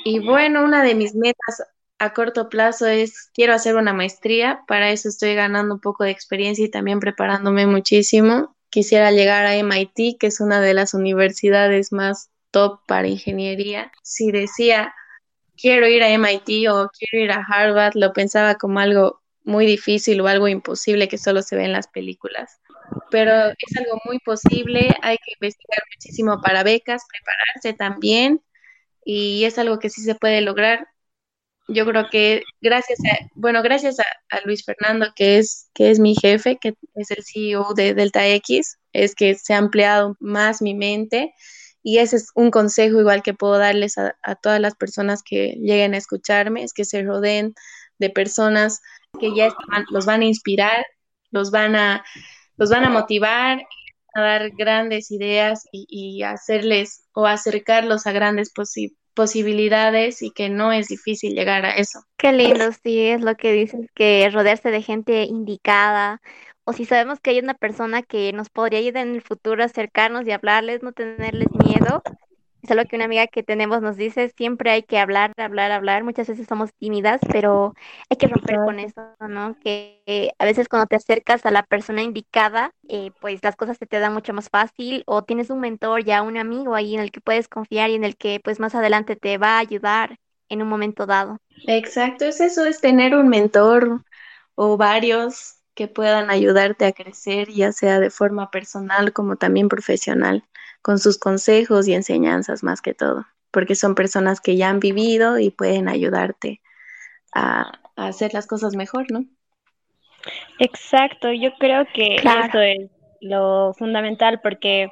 Y 0.05 0.19
bueno, 0.19 0.63
una 0.63 0.83
de 0.83 0.95
mis 0.95 1.15
metas 1.15 1.63
a 1.99 2.13
corto 2.13 2.49
plazo 2.49 2.85
es 2.87 3.29
quiero 3.33 3.53
hacer 3.53 3.75
una 3.75 3.93
maestría, 3.93 4.63
para 4.67 4.91
eso 4.91 5.09
estoy 5.09 5.35
ganando 5.35 5.75
un 5.75 5.81
poco 5.81 6.03
de 6.03 6.11
experiencia 6.11 6.65
y 6.65 6.69
también 6.69 6.99
preparándome 6.99 7.65
muchísimo. 7.65 8.56
Quisiera 8.69 9.11
llegar 9.11 9.45
a 9.45 9.55
MIT, 9.55 10.17
que 10.19 10.27
es 10.27 10.39
una 10.39 10.61
de 10.61 10.73
las 10.73 10.93
universidades 10.93 11.91
más 11.91 12.29
top 12.51 12.81
para 12.87 13.07
ingeniería. 13.07 13.91
Si 14.03 14.31
decía 14.31 14.93
quiero 15.57 15.87
ir 15.87 16.03
a 16.03 16.09
MIT 16.09 16.69
o 16.69 16.89
quiero 16.97 17.25
ir 17.25 17.31
a 17.31 17.43
Harvard, 17.43 17.95
lo 17.95 18.13
pensaba 18.13 18.55
como 18.55 18.79
algo 18.79 19.21
muy 19.43 19.65
difícil 19.65 20.21
o 20.21 20.27
algo 20.27 20.47
imposible 20.47 21.07
que 21.07 21.17
solo 21.17 21.41
se 21.41 21.55
ve 21.55 21.65
en 21.65 21.73
las 21.73 21.87
películas. 21.87 22.59
Pero 23.09 23.31
es 23.31 23.77
algo 23.77 23.99
muy 24.05 24.19
posible, 24.19 24.95
hay 25.01 25.17
que 25.17 25.33
investigar 25.39 25.81
muchísimo 25.93 26.41
para 26.41 26.63
becas, 26.63 27.03
prepararse 27.09 27.73
también 27.73 28.41
y 29.03 29.45
es 29.45 29.57
algo 29.57 29.79
que 29.79 29.89
sí 29.89 30.01
se 30.01 30.15
puede 30.15 30.41
lograr. 30.41 30.87
Yo 31.67 31.85
creo 31.85 32.07
que 32.09 32.43
gracias 32.61 32.99
a, 32.99 33.27
bueno, 33.35 33.61
gracias 33.61 33.97
a, 33.99 34.05
Luis 34.45 34.63
Fernando, 34.63 35.07
que 35.15 35.37
es, 35.37 35.69
que 35.73 35.91
es 35.91 35.99
mi 35.99 36.15
jefe, 36.15 36.57
que 36.61 36.73
es 36.95 37.11
el 37.11 37.23
CEO 37.23 37.73
de 37.73 37.93
Delta 37.93 38.25
X, 38.27 38.77
es 38.93 39.15
que 39.15 39.35
se 39.35 39.53
ha 39.53 39.57
ampliado 39.57 40.15
más 40.19 40.61
mi 40.61 40.73
mente 40.73 41.33
y 41.83 41.99
ese 41.99 42.17
es 42.17 42.31
un 42.35 42.51
consejo 42.51 42.99
igual 42.99 43.23
que 43.23 43.33
puedo 43.33 43.57
darles 43.57 43.97
a, 43.97 44.13
todas 44.41 44.59
las 44.59 44.75
personas 44.75 45.23
que 45.23 45.55
lleguen 45.61 45.93
a 45.93 45.97
escucharme, 45.97 46.63
es 46.63 46.73
que 46.73 46.85
se 46.85 47.01
rodeen 47.03 47.53
de 47.97 48.09
personas 48.09 48.81
que 49.19 49.33
ya 49.35 49.55
los 49.91 50.05
van 50.05 50.21
a 50.21 50.25
inspirar, 50.25 50.85
los 51.31 51.49
van 51.51 51.75
a, 51.75 52.03
los 52.57 52.69
van 52.69 52.83
a 52.83 52.89
motivar, 52.89 53.61
a 54.13 54.21
dar 54.21 54.49
grandes 54.51 55.11
ideas 55.11 55.63
y, 55.71 56.23
hacerles 56.23 57.05
o 57.13 57.25
acercarlos 57.25 58.05
a 58.05 58.11
grandes 58.11 58.51
posibilidades 58.51 59.06
y 60.21 60.31
que 60.31 60.49
no 60.49 60.71
es 60.71 60.87
difícil 60.87 61.33
llegar 61.33 61.65
a 61.65 61.71
eso. 61.71 61.99
Qué 62.17 62.31
lindo, 62.31 62.71
sí, 62.83 63.07
es 63.07 63.21
lo 63.21 63.35
que 63.35 63.51
dices, 63.51 63.89
que 63.95 64.29
rodearse 64.31 64.71
de 64.71 64.81
gente 64.81 65.23
indicada, 65.23 66.21
o 66.65 66.73
si 66.73 66.85
sabemos 66.85 67.19
que 67.19 67.31
hay 67.31 67.39
una 67.39 67.53
persona 67.53 68.03
que 68.03 68.33
nos 68.33 68.49
podría 68.49 68.79
ayudar 68.79 69.07
en 69.07 69.15
el 69.15 69.21
futuro 69.21 69.63
a 69.63 69.67
acercarnos 69.67 70.27
y 70.27 70.31
hablarles, 70.31 70.83
no 70.83 70.91
tenerles 70.91 71.47
miedo. 71.51 72.03
Es 72.67 72.71
algo 72.71 72.83
que 72.83 72.97
una 72.97 73.05
amiga 73.05 73.27
que 73.27 73.43
tenemos 73.43 73.81
nos 73.81 73.95
dice, 73.95 74.27
siempre 74.35 74.71
hay 74.71 74.83
que 74.83 74.99
hablar, 74.99 75.31
hablar, 75.37 75.71
hablar. 75.71 76.03
Muchas 76.03 76.27
veces 76.27 76.47
somos 76.49 76.73
tímidas, 76.73 77.21
pero 77.31 77.73
hay 78.09 78.17
que 78.17 78.27
romper 78.27 78.57
con 78.57 78.77
eso, 78.81 79.15
¿no? 79.25 79.57
Que 79.63 80.33
a 80.37 80.43
veces 80.43 80.67
cuando 80.67 80.85
te 80.85 80.97
acercas 80.97 81.45
a 81.45 81.51
la 81.51 81.63
persona 81.63 82.03
indicada, 82.03 82.71
eh, 82.89 83.11
pues 83.21 83.41
las 83.41 83.55
cosas 83.55 83.77
se 83.77 83.85
te 83.85 83.99
dan 83.99 84.13
mucho 84.13 84.33
más 84.33 84.49
fácil 84.49 85.03
o 85.05 85.23
tienes 85.23 85.49
un 85.49 85.61
mentor 85.61 86.03
ya, 86.03 86.21
un 86.21 86.35
amigo 86.35 86.75
ahí 86.75 86.93
en 86.93 86.99
el 86.99 87.11
que 87.11 87.21
puedes 87.21 87.47
confiar 87.47 87.89
y 87.89 87.95
en 87.95 88.03
el 88.03 88.17
que 88.17 88.41
pues 88.43 88.59
más 88.59 88.75
adelante 88.75 89.15
te 89.15 89.37
va 89.37 89.55
a 89.55 89.59
ayudar 89.59 90.17
en 90.49 90.61
un 90.61 90.67
momento 90.67 91.05
dado. 91.05 91.37
Exacto, 91.67 92.25
es 92.25 92.41
eso, 92.41 92.65
es 92.65 92.81
tener 92.81 93.15
un 93.15 93.29
mentor 93.29 94.03
o 94.55 94.75
varios 94.75 95.55
que 95.73 95.87
puedan 95.87 96.29
ayudarte 96.29 96.85
a 96.85 96.91
crecer, 96.91 97.47
ya 97.49 97.71
sea 97.71 98.01
de 98.01 98.09
forma 98.09 98.51
personal 98.51 99.13
como 99.13 99.37
también 99.37 99.69
profesional, 99.69 100.43
con 100.81 100.99
sus 100.99 101.17
consejos 101.17 101.87
y 101.87 101.93
enseñanzas 101.93 102.63
más 102.63 102.81
que 102.81 102.93
todo, 102.93 103.25
porque 103.51 103.75
son 103.75 103.95
personas 103.95 104.41
que 104.41 104.55
ya 104.55 104.69
han 104.69 104.79
vivido 104.79 105.39
y 105.39 105.49
pueden 105.49 105.89
ayudarte 105.89 106.61
a, 107.33 107.71
hacer 107.95 108.33
las 108.33 108.45
cosas 108.45 108.75
mejor, 108.75 109.11
¿no? 109.11 109.25
Exacto, 110.59 111.31
yo 111.31 111.51
creo 111.57 111.85
que 111.93 112.15
eso 112.15 112.59
es 112.59 112.91
lo 113.21 113.73
fundamental 113.73 114.39
porque 114.41 114.89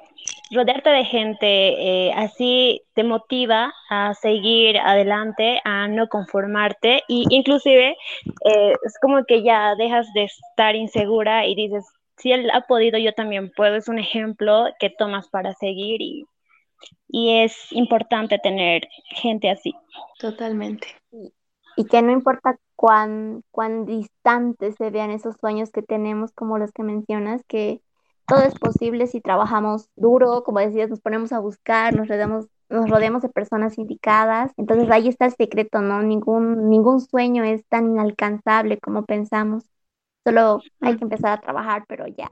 rodearte 0.52 0.90
de 0.90 1.06
gente 1.06 1.48
eh, 1.48 2.12
así 2.16 2.82
te 2.94 3.04
motiva 3.04 3.74
a 3.90 4.14
seguir 4.16 4.78
adelante, 4.80 5.60
a 5.64 5.88
no 5.88 6.08
conformarte 6.08 7.04
y 7.08 7.26
inclusive 7.30 7.96
eh, 8.46 8.74
es 8.84 8.98
como 9.02 9.24
que 9.26 9.44
ya 9.44 9.76
dejas 9.76 10.12
de 10.14 10.24
estar 10.24 10.76
insegura 10.76 11.46
y 11.46 11.56
dices, 11.56 11.86
si 12.18 12.32
él 12.32 12.50
ha 12.52 12.62
podido, 12.62 12.98
yo 12.98 13.14
también 13.14 13.52
puedo. 13.56 13.76
Es 13.76 13.88
un 13.88 14.00
ejemplo 14.00 14.66
que 14.80 14.90
tomas 14.90 15.28
para 15.28 15.54
seguir 15.54 16.02
y, 16.02 16.26
y 17.08 17.44
es 17.44 17.72
importante 17.72 18.40
tener 18.40 18.88
gente 19.08 19.50
así. 19.50 19.74
Totalmente. 20.20 20.88
Y, 21.78 21.86
que 21.86 22.02
no 22.02 22.12
importa 22.12 22.58
cuán, 22.76 23.44
cuán 23.52 23.86
distantes 23.86 24.76
se 24.76 24.90
vean 24.92 25.12
esos 25.12 25.36
sueños 25.38 25.72
que 25.72 25.82
tenemos, 25.82 26.32
como 26.32 26.58
los 26.58 26.72
que 26.72 26.84
mencionas, 26.84 27.42
que 27.48 27.82
todo 28.28 28.44
es 28.44 28.58
posible 28.58 29.08
si 29.08 29.20
trabajamos 29.20 29.90
duro, 29.96 30.44
como 30.44 30.60
decías, 30.60 30.90
nos 30.90 31.02
ponemos 31.02 31.34
a 31.34 31.40
buscar, 31.40 31.94
nos 31.94 32.08
rodeamos, 32.08 32.48
nos 32.70 32.90
rodeamos 32.90 33.22
de 33.22 33.30
personas 33.30 33.78
indicadas. 33.78 34.52
Entonces 34.56 34.90
ahí 34.90 35.10
está 35.10 35.26
el 35.26 35.34
secreto, 35.34 35.82
¿no? 35.82 36.02
Ningún, 36.02 36.70
ningún 36.70 37.02
sueño 37.02 37.44
es 37.44 37.66
tan 37.68 37.92
inalcanzable 37.92 38.80
como 38.80 39.06
pensamos. 39.06 39.70
Solo 40.26 40.62
hay 40.82 40.98
que 40.98 41.04
empezar 41.04 41.34
a 41.34 41.42
trabajar, 41.42 41.86
pero 41.88 42.08
ya, 42.08 42.28